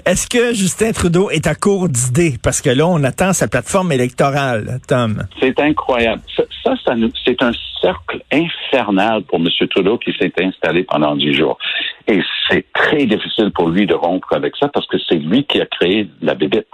Est-ce 0.04 0.28
que 0.28 0.54
Justin 0.54 0.92
Trudeau 0.92 1.30
est 1.30 1.46
à 1.46 1.54
court 1.54 1.88
d'idées? 1.88 2.36
Parce 2.42 2.60
que 2.60 2.70
là, 2.70 2.86
on 2.86 3.02
attend 3.04 3.32
sa 3.32 3.48
plateforme 3.48 3.92
électorale, 3.92 4.78
Tom. 4.86 5.24
C'est 5.40 5.58
incroyable. 5.60 6.22
Ça, 6.66 6.74
c'est 7.24 7.42
un 7.42 7.52
cercle 7.80 8.20
infernal 8.32 9.22
pour 9.22 9.38
M. 9.38 9.46
Trudeau 9.70 9.98
qui 9.98 10.12
s'est 10.18 10.32
installé 10.42 10.82
pendant 10.82 11.14
dix 11.14 11.32
jours. 11.32 11.58
Et 12.08 12.20
c'est 12.48 12.64
très 12.72 13.06
difficile 13.06 13.52
pour 13.52 13.68
lui 13.68 13.86
de 13.86 13.94
rompre 13.94 14.32
avec 14.32 14.56
ça 14.56 14.68
parce 14.68 14.86
que 14.86 14.96
c'est 14.98 15.16
lui 15.16 15.44
qui 15.44 15.60
a 15.60 15.66
créé 15.66 16.08
la 16.20 16.34
bébête. 16.34 16.66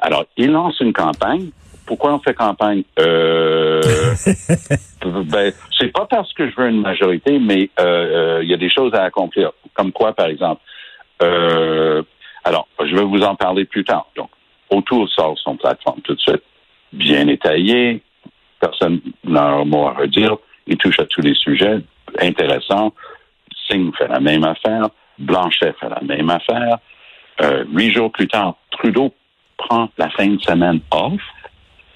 Alors, 0.00 0.24
il 0.36 0.52
lance 0.52 0.78
une 0.80 0.92
campagne. 0.92 1.50
Pourquoi 1.86 2.14
on 2.14 2.20
fait 2.20 2.34
campagne? 2.34 2.84
Euh, 3.00 3.80
ben, 5.04 5.52
c'est 5.76 5.92
pas 5.92 6.06
parce 6.06 6.32
que 6.34 6.48
je 6.48 6.54
veux 6.56 6.68
une 6.68 6.80
majorité, 6.80 7.40
mais 7.40 7.68
euh, 7.80 8.38
euh, 8.38 8.44
il 8.44 8.48
y 8.48 8.54
a 8.54 8.58
des 8.58 8.70
choses 8.70 8.94
à 8.94 9.02
accomplir. 9.02 9.50
Comme 9.74 9.90
quoi, 9.90 10.12
par 10.12 10.26
exemple? 10.26 10.60
Euh, 11.22 12.02
je 12.84 12.96
vais 12.96 13.04
vous 13.04 13.22
en 13.22 13.34
parler 13.34 13.64
plus 13.64 13.84
tard. 13.84 14.06
Donc, 14.16 14.30
Autour 14.72 15.06
sort 15.10 15.38
son 15.38 15.56
plateforme 15.56 16.00
tout 16.00 16.14
de 16.14 16.20
suite, 16.20 16.42
bien 16.94 17.28
étayé, 17.28 18.00
personne 18.62 19.00
n'a 19.24 19.42
un 19.42 19.64
mot 19.64 19.88
à 19.88 19.94
redire, 19.94 20.36
il 20.66 20.76
touche 20.76 20.98
à 21.00 21.06
tous 21.06 21.20
les 21.20 21.34
sujets, 21.34 21.80
intéressants. 22.20 22.94
Singh 23.68 23.92
fait 23.98 24.08
la 24.08 24.20
même 24.20 24.44
affaire, 24.44 24.88
Blanchet 25.18 25.74
fait 25.80 25.88
la 25.88 26.00
même 26.02 26.30
affaire. 26.30 26.78
Euh, 27.42 27.64
huit 27.72 27.92
jours 27.92 28.12
plus 28.12 28.28
tard, 28.28 28.54
Trudeau 28.70 29.12
prend 29.56 29.88
la 29.98 30.08
fin 30.10 30.28
de 30.28 30.40
semaine 30.40 30.80
off. 30.92 31.20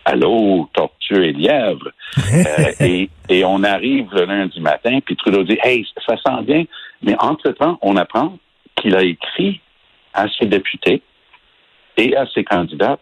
Allô, 0.04 0.68
tortue 0.73 1.25
et 1.25 1.32
lièvre. 1.32 1.90
Euh, 2.32 2.73
et, 2.80 3.11
et 3.28 3.44
on 3.44 3.62
arrive 3.62 4.08
le 4.12 4.25
lundi 4.25 4.61
matin, 4.61 4.99
puis 5.04 5.16
Trudeau 5.16 5.42
dit, 5.44 5.58
hey, 5.62 5.87
ça 6.06 6.16
sent 6.16 6.42
bien. 6.42 6.64
Mais 7.02 7.14
entre-temps, 7.18 7.78
on 7.82 7.96
apprend 7.96 8.38
qu'il 8.76 8.96
a 8.96 9.02
écrit 9.02 9.61
à 10.14 10.26
ses 10.38 10.46
députés 10.46 11.02
et 11.96 12.16
à 12.16 12.26
ses 12.35 12.44
candidats, 12.44 12.99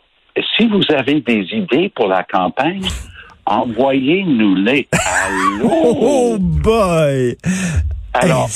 si 0.57 0.67
vous 0.67 0.83
avez 0.91 1.21
des 1.21 1.47
idées 1.53 1.89
pour 1.91 2.09
la 2.09 2.25
campagne, 2.25 2.83
envoyez-nous-les. 3.47 4.89
Allô? 4.93 5.71
Oh 6.01 6.37
boy! 6.39 7.37
Alors, 8.13 8.49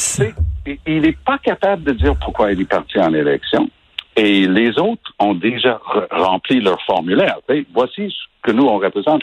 Hey, 0.66 0.78
il 0.86 1.00
n'est 1.02 1.16
pas 1.24 1.38
capable 1.38 1.82
de 1.84 1.92
dire 1.92 2.14
pourquoi 2.22 2.52
il 2.52 2.60
est 2.60 2.68
parti 2.68 2.98
en 2.98 3.12
élection. 3.14 3.68
Et 4.16 4.46
les 4.46 4.78
autres 4.78 5.12
ont 5.18 5.34
déjà 5.34 5.80
re- 5.94 6.06
rempli 6.10 6.60
leur 6.60 6.80
formulaire. 6.82 7.38
Voici 7.72 8.08
ce 8.10 8.16
que 8.42 8.50
nous, 8.52 8.64
on 8.64 8.78
représente. 8.78 9.22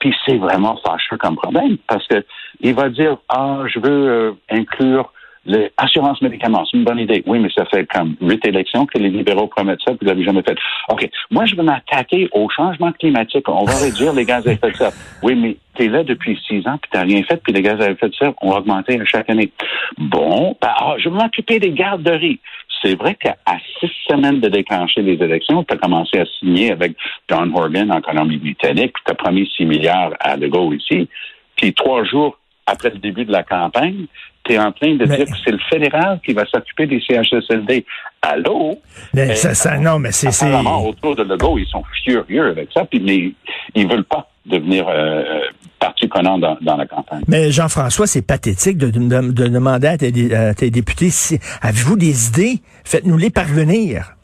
Puis 0.00 0.14
c'est 0.26 0.36
vraiment 0.36 0.76
fâcheux 0.84 1.16
comme 1.16 1.36
problème 1.36 1.76
parce 1.86 2.06
que 2.08 2.24
il 2.60 2.74
va 2.74 2.88
dire, 2.90 3.16
ah, 3.28 3.60
je 3.72 3.78
veux 3.78 4.08
euh, 4.08 4.32
inclure 4.50 5.11
l'assurance 5.44 6.22
médicaments. 6.22 6.64
C'est 6.70 6.76
une 6.76 6.84
bonne 6.84 6.98
idée. 6.98 7.22
Oui, 7.26 7.38
mais 7.38 7.48
ça 7.56 7.64
fait 7.66 7.86
comme 7.86 8.16
huit 8.20 8.44
élections 8.46 8.86
que 8.86 8.98
les 8.98 9.10
libéraux 9.10 9.48
promettent 9.48 9.80
ça, 9.84 9.92
puis 9.92 9.98
vous 10.02 10.06
l'avez 10.06 10.24
jamais 10.24 10.42
fait. 10.42 10.56
OK. 10.88 11.08
Moi, 11.30 11.46
je 11.46 11.56
veux 11.56 11.62
m'attaquer 11.62 12.28
au 12.32 12.48
changement 12.48 12.92
climatique. 12.92 13.48
On 13.48 13.64
va 13.64 13.74
réduire 13.74 14.12
les 14.12 14.24
gaz 14.24 14.46
à 14.46 14.52
effet 14.52 14.70
de 14.70 14.76
serre. 14.76 14.92
Oui, 15.22 15.34
mais 15.34 15.56
tu 15.74 15.84
es 15.84 15.88
là 15.88 16.04
depuis 16.04 16.38
six 16.46 16.66
ans, 16.68 16.78
puis 16.78 16.90
tu 16.92 16.98
rien 16.98 17.22
fait, 17.24 17.40
puis 17.42 17.52
les 17.52 17.62
gaz 17.62 17.80
à 17.80 17.90
effet 17.90 18.08
de 18.08 18.14
serre 18.14 18.34
ont 18.42 18.52
augmenté 18.52 19.00
à 19.00 19.04
chaque 19.04 19.28
année. 19.30 19.50
Bon, 19.98 20.56
ben, 20.60 20.72
ah, 20.76 20.94
je 20.98 21.08
veux 21.08 21.16
m'occuper 21.16 21.58
des 21.58 21.72
garderies. 21.72 22.40
C'est 22.82 22.96
vrai 22.96 23.14
qu'à 23.14 23.36
six 23.78 23.90
semaines 24.08 24.40
de 24.40 24.48
déclencher 24.48 25.02
les 25.02 25.14
élections, 25.14 25.62
tu 25.62 25.74
as 25.74 25.76
commencé 25.76 26.18
à 26.18 26.24
signer 26.38 26.72
avec 26.72 26.96
John 27.28 27.52
Horgan 27.54 27.92
en 27.92 28.00
Colombie-Britannique, 28.00 28.94
tu 29.04 29.12
as 29.12 29.14
promis 29.14 29.48
6 29.56 29.66
milliards 29.66 30.12
à 30.18 30.36
De 30.36 30.48
Gaulle 30.48 30.76
ici. 30.76 31.08
Puis 31.56 31.72
trois 31.74 32.02
jours 32.04 32.38
après 32.66 32.90
le 32.90 32.98
début 32.98 33.24
de 33.24 33.32
la 33.32 33.42
campagne, 33.42 34.06
tu 34.44 34.52
es 34.54 34.58
en 34.58 34.72
train 34.72 34.94
de 34.94 35.04
Mais- 35.06 35.16
dire 35.16 35.26
que 35.26 35.32
c'est 35.44 35.52
le 35.52 35.58
fédéral 35.70 36.20
qui 36.24 36.32
va 36.32 36.44
s'occuper 36.46 36.86
des 36.86 37.00
CHSLD. 37.00 37.84
Allô? 38.20 38.78
Mais 39.14 39.30
Euh, 39.30 39.34
ça, 39.34 39.54
ça- 39.54 39.78
non, 39.78 39.98
mais 39.98 40.12
c'est, 40.12 40.28
autour 40.28 41.16
de 41.16 41.22
Legault, 41.24 41.58
ils 41.58 41.66
sont 41.66 41.82
furieux 42.04 42.48
avec 42.48 42.68
ça, 42.74 42.84
puis 42.84 43.00
mais 43.00 43.32
ils 43.74 43.88
veulent 43.88 44.04
pas 44.04 44.28
devenir 44.46 44.88
euh, 44.88 44.92
euh, 44.94 45.40
partie 45.78 46.08
prenante 46.08 46.40
dans, 46.40 46.56
dans 46.60 46.76
la 46.76 46.86
campagne. 46.86 47.22
mais 47.28 47.50
Jean-François, 47.52 48.06
c'est 48.06 48.26
pathétique 48.26 48.76
de, 48.78 48.90
de- 48.90 49.32
de 49.32 49.46
demander 49.48 49.86
à 49.88 49.96
tes, 49.98 50.34
à 50.34 50.54
tes 50.54 50.70
députés 50.70 51.10
si, 51.10 51.38
avez-vous 51.60 51.96
des 51.96 52.28
idées? 52.28 52.60
Faites-nous 52.84 53.16
les 53.18 53.30
parvenir. 53.30 54.14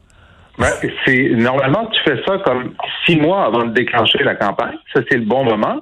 Ben, 0.59 0.73
c'est 1.05 1.31
normalement 1.37 1.87
tu 1.87 2.01
fais 2.05 2.21
ça 2.27 2.39
comme 2.45 2.75
six 3.07 3.15
mois 3.17 3.45
avant 3.47 3.65
de 3.67 3.73
déclencher 3.73 4.25
la 4.25 4.35
campagne. 4.35 4.75
Ça 4.93 5.03
c'est 5.09 5.17
le 5.19 5.25
bon 5.25 5.45
moment. 5.45 5.81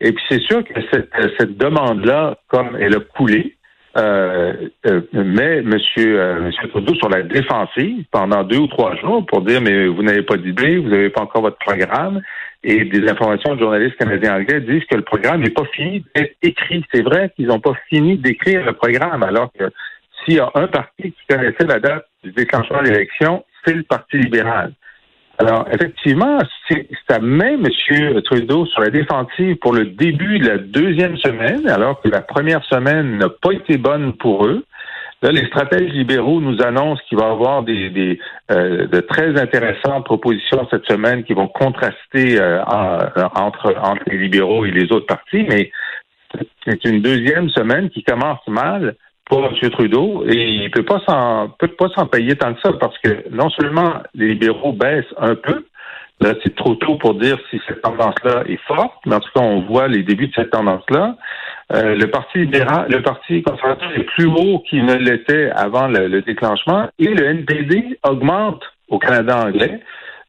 Et 0.00 0.12
puis 0.12 0.22
c'est 0.28 0.40
sûr 0.42 0.64
que 0.64 0.74
cette, 0.92 1.10
cette 1.38 1.56
demande-là, 1.56 2.36
comme 2.48 2.76
elle 2.80 2.96
a 2.96 3.00
coulé, 3.00 3.54
euh, 3.96 4.68
euh, 4.86 5.00
met 5.12 5.62
Monsieur, 5.62 6.20
euh, 6.20 6.40
Monsieur 6.40 6.68
Trudeau 6.68 6.94
sur 6.94 7.08
la 7.08 7.22
défensive 7.22 8.04
pendant 8.10 8.44
deux 8.44 8.58
ou 8.58 8.66
trois 8.66 8.94
jours 8.96 9.24
pour 9.26 9.40
dire 9.42 9.60
mais 9.60 9.86
vous 9.86 10.02
n'avez 10.02 10.22
pas 10.22 10.36
d'idée, 10.36 10.78
vous 10.78 10.88
n'avez 10.88 11.10
pas 11.10 11.22
encore 11.22 11.42
votre 11.42 11.58
programme. 11.58 12.20
Et 12.64 12.84
des 12.84 13.08
informations 13.08 13.54
de 13.54 13.60
journalistes 13.60 13.96
canadiens 13.96 14.36
anglais 14.36 14.60
disent 14.60 14.84
que 14.86 14.96
le 14.96 15.02
programme 15.02 15.42
n'est 15.42 15.50
pas 15.50 15.64
fini 15.72 16.04
d'être 16.14 16.34
écrit. 16.42 16.84
C'est 16.92 17.02
vrai 17.02 17.30
qu'ils 17.36 17.46
n'ont 17.46 17.60
pas 17.60 17.74
fini 17.88 18.18
d'écrire 18.18 18.64
le 18.64 18.72
programme, 18.72 19.22
alors 19.22 19.52
que 19.56 19.70
s'il 20.24 20.34
y 20.34 20.40
a 20.40 20.50
un 20.54 20.66
parti 20.66 21.12
qui 21.12 21.26
connaissait 21.28 21.66
la 21.66 21.78
date 21.78 22.06
du 22.24 22.32
déclenchement 22.32 22.82
de 22.82 22.88
l'élection, 22.88 23.44
c'est 23.64 23.74
le 23.74 23.84
Parti 23.84 24.18
libéral. 24.18 24.72
Alors, 25.40 25.66
effectivement, 25.72 26.38
ça 27.08 27.20
met 27.20 27.54
M. 27.54 28.22
Trudeau 28.24 28.66
sur 28.66 28.80
la 28.80 28.90
défensive 28.90 29.56
pour 29.56 29.72
le 29.72 29.86
début 29.86 30.40
de 30.40 30.48
la 30.48 30.58
deuxième 30.58 31.16
semaine, 31.18 31.68
alors 31.68 32.00
que 32.00 32.08
la 32.08 32.20
première 32.22 32.64
semaine 32.64 33.18
n'a 33.18 33.28
pas 33.28 33.52
été 33.52 33.78
bonne 33.78 34.14
pour 34.14 34.46
eux. 34.46 34.64
Là, 35.22 35.30
les 35.32 35.46
stratèges 35.46 35.90
libéraux 35.92 36.40
nous 36.40 36.60
annoncent 36.62 37.02
qu'il 37.08 37.18
va 37.18 37.28
y 37.28 37.30
avoir 37.30 37.62
des, 37.62 37.90
des, 37.90 38.18
euh, 38.50 38.86
de 38.86 39.00
très 39.00 39.40
intéressantes 39.40 40.04
propositions 40.04 40.66
cette 40.70 40.86
semaine 40.86 41.24
qui 41.24 41.34
vont 41.34 41.48
contraster 41.48 42.40
euh, 42.40 42.62
en- 42.64 42.98
entre, 43.34 43.74
entre 43.80 44.02
les 44.06 44.18
libéraux 44.18 44.64
et 44.64 44.70
les 44.70 44.90
autres 44.92 45.06
partis, 45.06 45.44
mais 45.48 45.70
c'est 46.64 46.84
une 46.84 47.00
deuxième 47.00 47.48
semaine 47.50 47.90
qui 47.90 48.02
commence 48.04 48.46
mal 48.46 48.94
pour 49.28 49.44
M. 49.44 49.70
Trudeau 49.70 50.24
et 50.26 50.36
il 50.36 50.70
peut 50.70 50.84
pas 50.84 51.00
s'en 51.06 51.48
peut 51.58 51.68
pas 51.68 51.88
s'en 51.94 52.06
payer 52.06 52.36
tant 52.36 52.54
que 52.54 52.60
ça 52.60 52.72
parce 52.80 52.96
que 52.98 53.24
non 53.30 53.50
seulement 53.50 53.94
les 54.14 54.28
libéraux 54.28 54.72
baissent 54.72 55.14
un 55.18 55.34
peu, 55.34 55.66
là 56.20 56.32
c'est 56.42 56.54
trop 56.56 56.74
tôt 56.76 56.96
pour 56.96 57.14
dire 57.14 57.38
si 57.50 57.60
cette 57.68 57.82
tendance-là 57.82 58.42
est 58.46 58.60
forte, 58.66 58.94
mais 59.06 59.14
en 59.16 59.20
tout 59.20 59.30
cas 59.34 59.42
on 59.42 59.60
voit 59.62 59.88
les 59.88 60.02
débuts 60.02 60.28
de 60.28 60.34
cette 60.34 60.50
tendance-là. 60.50 61.16
Euh, 61.74 61.94
le 61.96 62.06
Parti 62.10 62.38
libéral, 62.38 62.86
le 62.88 63.02
Parti 63.02 63.42
conservateur 63.42 63.90
est 63.94 64.04
plus 64.04 64.26
haut 64.26 64.60
qu'il 64.68 64.84
ne 64.86 64.94
l'était 64.94 65.50
avant 65.50 65.86
le, 65.88 66.08
le 66.08 66.22
déclenchement 66.22 66.88
et 66.98 67.08
le 67.08 67.26
NPD 67.26 67.98
augmente 68.02 68.62
au 68.88 68.98
Canada 68.98 69.44
anglais. 69.46 69.80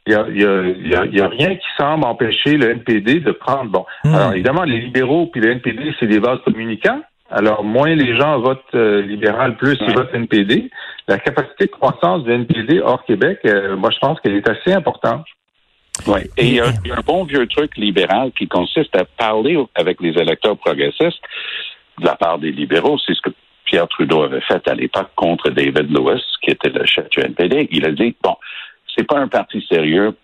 Il 0.05 0.13
y 0.13 0.15
a, 0.15 0.25
il 0.29 0.41
y, 0.41 0.45
a, 0.45 0.61
y, 0.65 0.95
a, 0.95 1.05
y 1.05 1.21
a 1.21 1.27
rien 1.27 1.55
qui 1.55 1.67
semble 1.77 2.03
empêcher 2.05 2.57
le 2.57 2.71
NPD 2.71 3.19
de 3.19 3.31
prendre. 3.31 3.69
Bon, 3.69 3.85
Hmm. 4.03 4.15
alors 4.15 4.33
évidemment, 4.33 4.63
les 4.63 4.79
libéraux 4.81 5.27
puis 5.27 5.39
le 5.39 5.51
NPD, 5.51 5.93
c'est 5.99 6.07
des 6.07 6.19
vases 6.19 6.39
communicants. 6.43 7.01
Alors, 7.31 7.63
moins 7.63 7.93
les 7.95 8.17
gens 8.17 8.39
votent 8.39 8.63
euh, 8.73 9.01
libéral, 9.01 9.55
plus 9.57 9.77
ils 9.81 9.93
votent 9.93 10.13
NPD. 10.13 10.69
La 11.07 11.19
capacité 11.19 11.65
de 11.65 11.71
croissance 11.71 12.23
du 12.23 12.31
NPD 12.31 12.81
hors 12.81 13.03
Québec, 13.05 13.39
euh, 13.45 13.75
moi, 13.75 13.89
je 13.91 13.99
pense 13.99 14.19
qu'elle 14.19 14.35
est 14.35 14.49
assez 14.49 14.73
importante. 14.73 15.25
Ouais. 16.07 16.29
Et 16.37 16.47
il 16.47 16.53
y 16.55 16.61
a 16.61 16.67
un 16.67 17.01
bon 17.05 17.25
vieux 17.25 17.45
truc 17.47 17.75
libéral 17.77 18.31
qui 18.37 18.47
consiste 18.47 18.95
à 18.95 19.05
parler 19.05 19.57
avec 19.75 20.01
les 20.01 20.17
électeurs 20.17 20.57
progressistes 20.57 21.21
de 21.99 22.05
la 22.05 22.15
part 22.15 22.39
des 22.39 22.51
libéraux. 22.51 22.97
C'est 23.05 23.13
ce 23.13 23.21
que 23.21 23.29
Pierre 23.65 23.87
Trudeau 23.87 24.23
avait 24.23 24.41
fait 24.41 24.67
à 24.67 24.73
l'époque 24.73 25.11
contre 25.15 25.49
David 25.49 25.91
Lewis, 25.91 26.23
qui 26.41 26.51
était 26.51 26.69
le 26.69 26.85
chef 26.85 27.09
du 27.09 27.19
NPD. 27.19 27.67
Il 27.71 27.85
a 27.85 27.91
dit, 27.91 28.15
bon, 28.23 28.35
c'est 28.95 29.07
pas 29.07 29.19
un 29.19 29.27
parti 29.27 29.65
sérieux, 29.69 30.15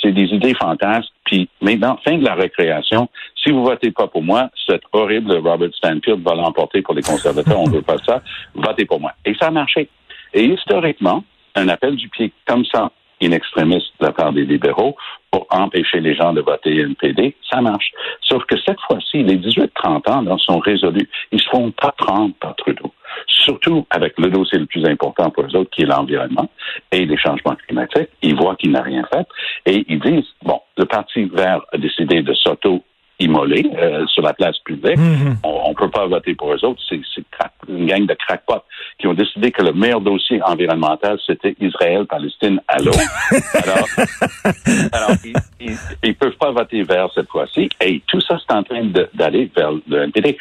c'est 0.00 0.12
des 0.12 0.24
idées 0.34 0.54
fantasques, 0.54 1.12
puis 1.24 1.48
maintenant, 1.60 1.98
fin 2.04 2.18
de 2.18 2.24
la 2.24 2.34
récréation, 2.34 3.08
si 3.42 3.50
vous 3.50 3.64
votez 3.64 3.90
pas 3.90 4.06
pour 4.06 4.22
moi, 4.22 4.48
cet 4.66 4.82
horrible 4.92 5.36
Robert 5.36 5.74
Stanfield 5.74 6.22
va 6.22 6.34
l'emporter 6.34 6.82
pour 6.82 6.94
les 6.94 7.02
conservateurs, 7.02 7.60
on 7.60 7.68
veut 7.68 7.82
pas 7.82 7.98
ça, 8.06 8.22
votez 8.54 8.84
pour 8.84 9.00
moi. 9.00 9.12
Et 9.24 9.34
ça 9.34 9.48
a 9.48 9.50
marché. 9.50 9.88
Et 10.34 10.44
historiquement, 10.44 11.24
un 11.54 11.68
appel 11.68 11.96
du 11.96 12.08
pied 12.08 12.32
comme 12.46 12.64
ça, 12.64 12.90
in 13.22 13.32
extremis 13.32 13.84
de 14.00 14.06
la 14.06 14.12
part 14.12 14.32
des 14.32 14.44
libéraux, 14.44 14.96
pour 15.30 15.46
empêcher 15.50 16.00
les 16.00 16.14
gens 16.14 16.32
de 16.32 16.40
voter 16.40 16.80
NPD, 16.80 17.34
ça 17.50 17.60
marche. 17.60 17.92
Sauf 18.20 18.44
que 18.44 18.56
cette 18.58 18.80
fois-ci, 18.80 19.22
les 19.22 19.38
18-30 19.38 20.10
ans 20.10 20.22
là, 20.22 20.36
sont 20.38 20.58
résolus. 20.58 21.08
Ils 21.30 21.40
se 21.40 21.48
font 21.48 21.70
pas 21.70 21.92
prendre 21.92 22.34
par 22.34 22.56
Trudeau. 22.56 22.91
Surtout 23.26 23.86
avec 23.90 24.18
le 24.18 24.30
dossier 24.30 24.58
le 24.58 24.66
plus 24.66 24.84
important 24.86 25.30
pour 25.30 25.44
eux 25.44 25.56
autres, 25.56 25.70
qui 25.70 25.82
est 25.82 25.86
l'environnement 25.86 26.48
et 26.90 27.04
les 27.04 27.16
changements 27.16 27.56
climatiques. 27.66 28.10
Ils 28.22 28.36
voient 28.36 28.56
qu'il 28.56 28.72
n'a 28.72 28.82
rien 28.82 29.04
fait 29.12 29.26
et 29.66 29.84
ils 29.88 30.00
disent, 30.00 30.28
bon, 30.42 30.60
le 30.76 30.84
Parti 30.84 31.24
vert 31.24 31.60
a 31.72 31.78
décidé 31.78 32.22
de 32.22 32.34
s'auto 32.34 32.82
immoler 33.22 33.64
euh, 33.76 34.06
sur 34.06 34.22
la 34.22 34.32
place 34.32 34.58
publique. 34.60 34.98
Mhm. 34.98 35.36
On 35.44 35.70
ne 35.70 35.74
peut 35.74 35.90
pas 35.90 36.06
voter 36.06 36.34
pour 36.34 36.52
eux 36.52 36.64
autres. 36.64 36.80
C'est 36.88 37.00
une 37.68 37.86
gang 37.86 38.06
de 38.06 38.14
crackpots 38.14 38.64
qui 38.98 39.06
ont 39.06 39.14
décidé 39.14 39.50
que 39.50 39.62
le 39.62 39.72
meilleur 39.72 40.00
dossier 40.00 40.42
environnemental, 40.42 41.18
c'était 41.26 41.54
Israël-Palestine 41.60 42.60
à 42.68 42.78
l'eau. 42.78 42.92
alors, 43.62 43.86
alors 44.92 45.16
ils, 45.60 45.76
ils 46.02 46.14
peuvent 46.14 46.36
pas 46.36 46.50
voter 46.50 46.82
vert 46.82 47.08
cette 47.14 47.28
fois-ci. 47.28 47.68
Et 47.80 48.02
tout 48.06 48.20
ça, 48.20 48.38
c'est 48.38 48.54
en 48.54 48.62
train 48.62 48.84
d'aller 49.14 49.50
vers 49.56 49.72
le 49.86 50.02
NPD. 50.02 50.36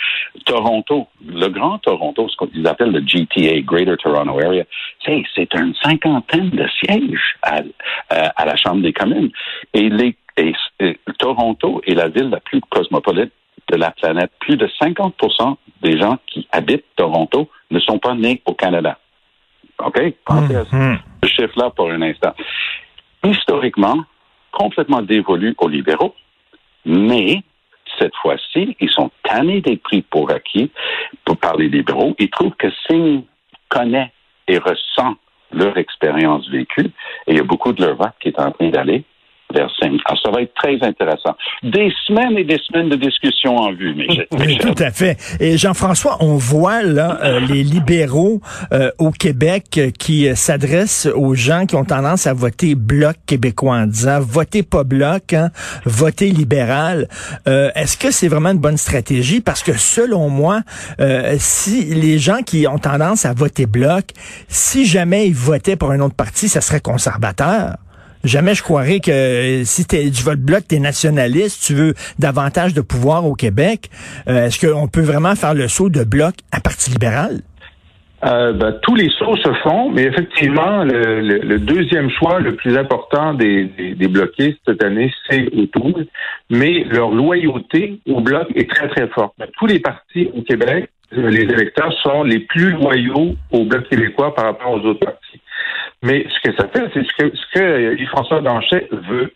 Toronto, 0.51 1.07
le 1.25 1.47
grand 1.47 1.77
Toronto, 1.79 2.27
ce 2.27 2.35
qu'ils 2.45 2.67
appellent 2.67 2.91
le 2.91 3.01
GTA, 3.07 3.61
Greater 3.61 3.95
Toronto 3.97 4.37
Area, 4.37 4.65
c'est 5.05 5.53
une 5.53 5.73
cinquantaine 5.81 6.49
de 6.49 6.67
sièges 6.67 7.35
à, 7.41 7.59
euh, 7.59 8.27
à 8.35 8.45
la 8.45 8.57
Chambre 8.57 8.81
des 8.81 8.91
communes. 8.91 9.31
Et 9.73 9.89
les 9.89 10.17
et, 10.37 10.53
et 10.81 10.97
Toronto 11.19 11.81
est 11.87 11.93
la 11.93 12.09
ville 12.09 12.29
la 12.29 12.39
plus 12.41 12.59
cosmopolite 12.69 13.31
de 13.71 13.77
la 13.77 13.91
planète. 13.91 14.31
Plus 14.39 14.57
de 14.57 14.67
50% 14.81 15.55
des 15.83 15.97
gens 15.97 16.17
qui 16.27 16.45
habitent 16.51 16.85
Toronto 16.97 17.49
ne 17.69 17.79
sont 17.79 17.99
pas 17.99 18.13
nés 18.13 18.41
au 18.45 18.53
Canada. 18.53 18.97
OK? 19.85 19.99
Pensez 20.25 20.55
à 20.55 20.63
Mhm. 20.71 20.99
ce 21.23 21.29
chiffre-là 21.29 21.69
pour 21.69 21.89
un 21.91 22.01
instant. 22.01 22.33
Historiquement, 23.23 24.03
complètement 24.51 25.01
dévolu 25.01 25.55
aux 25.57 25.67
libéraux, 25.69 26.13
mais 26.85 27.41
cette 28.01 28.15
fois-ci, 28.15 28.75
ils 28.79 28.89
sont 28.89 29.11
tannés 29.23 29.61
des 29.61 29.77
prix 29.77 30.01
pour 30.01 30.31
acquis 30.31 30.71
pour 31.23 31.37
par 31.37 31.55
les 31.55 31.69
libéraux. 31.69 32.15
Ils 32.19 32.29
trouvent 32.29 32.55
que 32.55 32.71
Singh 32.87 33.23
connaît 33.69 34.11
et 34.47 34.57
ressent 34.57 35.15
leur 35.51 35.77
expérience 35.77 36.49
vécue, 36.49 36.91
et 37.27 37.31
il 37.31 37.37
y 37.37 37.39
a 37.39 37.43
beaucoup 37.43 37.73
de 37.73 37.85
leur 37.85 37.95
vote 37.95 38.13
qui 38.21 38.29
est 38.29 38.39
en 38.39 38.51
train 38.51 38.69
d'aller 38.69 39.03
alors, 39.59 40.21
ça 40.23 40.31
va 40.31 40.41
être 40.41 40.53
très 40.53 40.77
intéressant. 40.81 41.35
Des 41.63 41.91
semaines 42.07 42.37
et 42.37 42.43
des 42.43 42.59
semaines 42.59 42.89
de 42.89 42.95
discussion 42.95 43.57
en 43.57 43.73
vue, 43.73 43.93
Michel. 43.93 44.27
Oui, 44.31 44.57
tout 44.57 44.75
à 44.77 44.91
fait. 44.91 45.17
Et 45.39 45.57
Jean-François, 45.57 46.17
on 46.21 46.35
voit 46.35 46.81
là 46.83 47.19
euh, 47.23 47.39
les 47.39 47.63
libéraux 47.63 48.41
euh, 48.71 48.91
au 48.97 49.11
Québec 49.11 49.65
euh, 49.77 49.91
qui 49.91 50.33
s'adressent 50.35 51.07
aux 51.13 51.35
gens 51.35 51.65
qui 51.65 51.75
ont 51.75 51.85
tendance 51.85 52.27
à 52.27 52.33
voter 52.33 52.75
bloc 52.75 53.15
québécois 53.25 53.77
en 53.77 53.87
disant 53.87 54.19
votez 54.19 54.63
pas 54.63 54.83
bloc, 54.83 55.33
hein, 55.33 55.49
votez 55.85 56.29
libéral. 56.29 57.07
Est-ce 57.45 57.97
que 57.97 58.11
c'est 58.11 58.27
vraiment 58.27 58.49
une 58.49 58.59
bonne 58.59 58.77
stratégie? 58.77 59.41
Parce 59.41 59.63
que 59.63 59.73
selon 59.73 60.29
moi, 60.29 60.61
si 61.37 61.85
les 61.85 62.17
gens 62.17 62.41
qui 62.45 62.67
ont 62.67 62.77
tendance 62.77 63.25
à 63.25 63.33
voter 63.33 63.65
bloc, 63.65 64.05
si 64.47 64.85
jamais 64.85 65.27
ils 65.27 65.35
votaient 65.35 65.75
pour 65.75 65.91
un 65.91 65.99
autre 65.99 66.15
parti, 66.15 66.49
ça 66.49 66.61
serait 66.61 66.81
conservateur. 66.81 67.75
Jamais 68.23 68.53
je 68.53 68.61
croirais 68.61 68.99
que 68.99 69.11
euh, 69.11 69.63
si 69.63 69.85
tu 69.85 69.97
du 70.09 70.21
vote 70.23 70.39
bloc, 70.39 70.63
tu 70.67 70.75
es 70.75 70.79
nationaliste, 70.79 71.65
tu 71.65 71.73
veux 71.73 71.93
davantage 72.19 72.73
de 72.73 72.81
pouvoir 72.81 73.25
au 73.25 73.33
Québec. 73.33 73.89
Euh, 74.27 74.45
est-ce 74.45 74.65
qu'on 74.65 74.87
peut 74.87 75.01
vraiment 75.01 75.35
faire 75.35 75.53
le 75.53 75.67
saut 75.67 75.89
de 75.89 76.03
bloc 76.03 76.35
à 76.51 76.59
Parti 76.59 76.91
libéral? 76.91 77.39
Euh, 78.23 78.53
ben, 78.53 78.77
tous 78.83 78.93
les 78.93 79.09
sauts 79.17 79.35
se 79.37 79.51
font, 79.63 79.89
mais 79.89 80.03
effectivement, 80.03 80.83
le, 80.83 81.57
deuxième 81.57 82.11
choix 82.11 82.39
le 82.39 82.55
plus 82.55 82.77
important 82.77 83.33
des, 83.33 83.65
des, 83.97 84.07
bloquistes 84.07 84.59
cette 84.67 84.83
année, 84.83 85.11
c'est 85.27 85.47
Autour. 85.55 86.01
Mais 86.51 86.85
leur 86.91 87.09
loyauté 87.09 87.99
au 88.07 88.21
bloc 88.21 88.47
est 88.53 88.69
très, 88.69 88.89
très 88.89 89.07
forte. 89.07 89.33
Tous 89.57 89.65
les 89.65 89.79
partis 89.79 90.29
au 90.35 90.43
Québec, 90.43 90.89
les 91.11 91.41
électeurs 91.41 91.91
sont 92.03 92.23
les 92.23 92.39
plus 92.41 92.71
loyaux 92.71 93.35
au 93.51 93.65
bloc 93.65 93.89
québécois 93.89 94.35
par 94.35 94.45
rapport 94.45 94.73
aux 94.73 94.85
autres 94.85 95.05
partis. 95.05 95.30
Mais 96.03 96.25
ce 96.29 96.49
que 96.49 96.55
ça 96.57 96.67
fait, 96.67 96.89
c'est 96.93 97.03
ce 97.03 97.13
que, 97.13 97.35
ce 97.35 97.95
que 97.97 98.05
françois 98.07 98.41
Danchet 98.41 98.87
veut, 98.91 99.33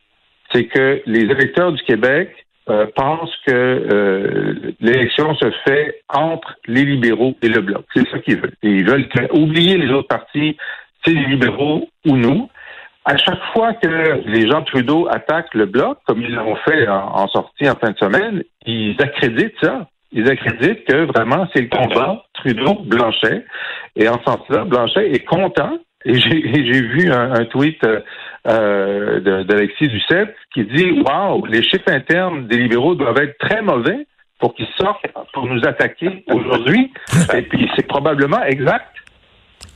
c'est 0.52 0.66
que 0.66 1.02
les 1.06 1.22
électeurs 1.22 1.72
du 1.72 1.82
Québec 1.84 2.46
euh, 2.68 2.88
pensent 2.96 3.36
que 3.46 3.54
euh, 3.54 4.74
l'élection 4.80 5.36
se 5.36 5.52
fait 5.68 6.02
entre 6.10 6.56
les 6.66 6.84
libéraux 6.84 7.36
et 7.44 7.48
le 7.48 7.62
bloc. 7.62 7.86
C'est 7.94 8.08
ça 8.10 8.18
qu'ils 8.20 8.38
veulent. 8.38 8.56
ils 8.64 8.86
veulent 8.86 9.08
oublier 9.34 9.78
les 9.78 9.92
autres 9.92 10.08
partis, 10.08 10.58
c'est 11.04 11.12
les 11.12 11.26
libéraux 11.26 11.88
ou 12.08 12.18
nous. 12.18 12.50
À 13.08 13.18
chaque 13.18 13.44
fois 13.54 13.74
que 13.74 14.24
les 14.26 14.50
gens 14.50 14.64
Trudeau 14.64 15.08
attaquent 15.12 15.54
le 15.54 15.68
bloc, 15.68 16.00
comme 16.08 16.24
ils 16.24 16.34
l'ont 16.34 16.56
fait 16.56 16.88
en, 16.88 17.28
sortie 17.28 17.70
en 17.70 17.76
fin 17.76 17.92
de 17.92 17.98
semaine, 18.00 18.44
ils 18.66 18.96
accréditent 19.00 19.54
ça. 19.62 19.88
Ils 20.12 20.28
accréditent 20.28 20.86
que 20.86 21.06
vraiment 21.06 21.48
c'est 21.54 21.62
le 21.62 21.68
combat 21.68 22.24
Trudeau-Blanchet. 22.34 23.46
Et 23.96 24.10
en 24.10 24.18
ce 24.18 24.24
sens-là, 24.24 24.64
Blanchet 24.64 25.12
est 25.12 25.24
content 25.24 25.78
et 26.06 26.20
j'ai 26.20 26.82
vu 26.82 27.12
un, 27.12 27.46
tweet 27.46 27.84
euh, 27.84 28.00
euh 28.48 29.44
d'Alexis 29.44 29.88
Duceppe 29.88 30.36
qui 30.54 30.64
dit 30.66 31.02
Waouh, 31.02 31.46
les 31.48 31.64
chiffres 31.64 31.90
internes 31.90 32.48
des 32.48 32.58
libéraux 32.58 32.96
doivent 32.96 33.18
être 33.18 33.38
très 33.40 33.62
mauvais 33.62 34.06
pour 34.40 34.54
qu'ils 34.54 34.68
sortent 34.78 35.06
pour 35.34 35.48
nous 35.48 35.62
attaquer 35.66 36.24
aujourd'hui. 36.28 36.92
Et 37.34 37.42
puis 37.42 37.70
c'est 37.76 37.88
probablement 37.88 38.44
exact. 38.44 38.88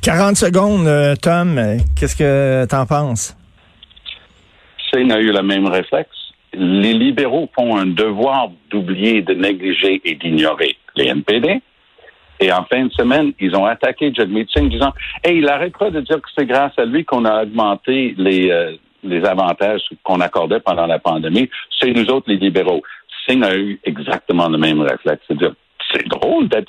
40 0.01 0.37
secondes, 0.37 0.87
euh, 0.87 1.15
Tom. 1.15 1.59
Qu'est-ce 1.99 2.15
que 2.15 2.65
tu 2.67 2.75
en 2.75 2.85
penses? 2.85 3.35
Shane 4.91 5.11
a 5.11 5.19
eu 5.19 5.31
le 5.31 5.41
même 5.41 5.67
réflexe. 5.67 6.09
Les 6.53 6.93
libéraux 6.93 7.49
font 7.57 7.77
un 7.77 7.85
devoir 7.85 8.49
d'oublier, 8.69 9.21
de 9.21 9.33
négliger 9.33 10.01
et 10.03 10.15
d'ignorer 10.15 10.77
les 10.95 11.07
NPD. 11.07 11.61
Et 12.39 12.51
en 12.51 12.63
fin 12.63 12.85
de 12.85 12.91
semaine, 12.91 13.33
ils 13.39 13.55
ont 13.55 13.65
attaqué 13.65 14.13
Jagmeet 14.13 14.47
Singh 14.53 14.69
disant 14.69 14.93
Hey, 15.23 15.39
il 15.39 15.49
arrête 15.49 15.77
pas 15.77 15.89
de 15.89 16.01
dire 16.01 16.21
que 16.21 16.29
c'est 16.37 16.45
grâce 16.45 16.77
à 16.77 16.85
lui 16.85 17.03
qu'on 17.05 17.25
a 17.25 17.43
augmenté 17.43 18.15
les, 18.17 18.49
euh, 18.49 18.73
les 19.03 19.23
avantages 19.25 19.81
qu'on 20.03 20.21
accordait 20.21 20.59
pendant 20.59 20.85
la 20.85 20.99
pandémie. 20.99 21.49
C'est 21.79 21.91
nous 21.91 22.09
autres, 22.09 22.29
les 22.29 22.37
libéraux. 22.37 22.81
Singh 23.27 23.43
a 23.43 23.55
eu 23.55 23.79
exactement 23.83 24.47
le 24.47 24.57
même 24.57 24.81
réflexe. 24.81 25.21
C'est-à-dire, 25.27 25.53
c'est 25.91 26.07
drôle 26.07 26.47
d'être 26.47 26.67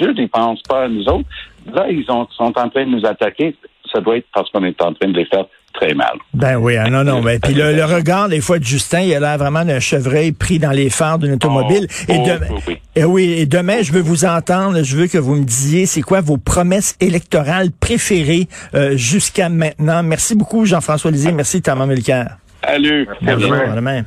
Dieu 0.00 0.12
ne 0.12 0.26
pense 0.26 0.62
pas 0.62 0.84
à 0.84 0.88
nous 0.88 1.06
autres. 1.08 1.28
Là, 1.72 1.86
ils 1.90 2.04
sont 2.06 2.26
en 2.38 2.52
train 2.52 2.66
de 2.66 2.84
nous 2.84 3.04
attaquer. 3.06 3.54
Ça 3.92 4.00
doit 4.00 4.16
être 4.16 4.26
parce 4.34 4.48
qu'on 4.50 4.64
est 4.64 4.80
en 4.82 4.92
train 4.94 5.08
de 5.08 5.16
les 5.16 5.26
faire 5.26 5.46
très 5.72 5.94
mal. 5.94 6.12
Ben 6.34 6.56
oui, 6.56 6.76
ah, 6.76 6.90
non, 6.90 7.04
non. 7.04 7.22
Ben, 7.22 7.38
puis 7.40 7.54
le, 7.54 7.84
regard, 7.84 8.28
des 8.28 8.40
fois, 8.40 8.58
de 8.58 8.64
Justin, 8.64 9.00
il 9.00 9.14
a 9.14 9.20
l'air 9.20 9.38
vraiment 9.38 9.64
d'un 9.64 9.80
chevreuil 9.80 10.32
pris 10.32 10.58
dans 10.58 10.70
les 10.70 10.90
phares 10.90 11.18
d'une 11.18 11.34
automobile. 11.34 11.86
Oh, 12.08 12.12
et, 12.12 12.18
oh, 12.18 12.54
oui. 12.66 12.78
et 12.96 13.04
oui, 13.04 13.34
et 13.38 13.46
demain, 13.46 13.82
je 13.82 13.92
veux 13.92 14.00
vous 14.00 14.24
entendre, 14.24 14.82
je 14.82 14.96
veux 14.96 15.06
que 15.06 15.18
vous 15.18 15.36
me 15.36 15.44
disiez, 15.44 15.86
c'est 15.86 16.02
quoi 16.02 16.20
vos 16.20 16.38
promesses 16.38 16.96
électorales 17.00 17.70
préférées 17.70 18.48
euh, 18.74 18.96
jusqu'à 18.96 19.48
maintenant? 19.48 20.02
Merci 20.02 20.34
beaucoup, 20.34 20.64
Jean-François 20.64 21.10
Lisée. 21.10 21.32
Merci, 21.32 21.62
Thomas 21.62 21.86
Mulcair. 21.86 22.36
Salut. 22.64 23.08
Bonjour, 23.22 23.54
demain. 23.74 24.02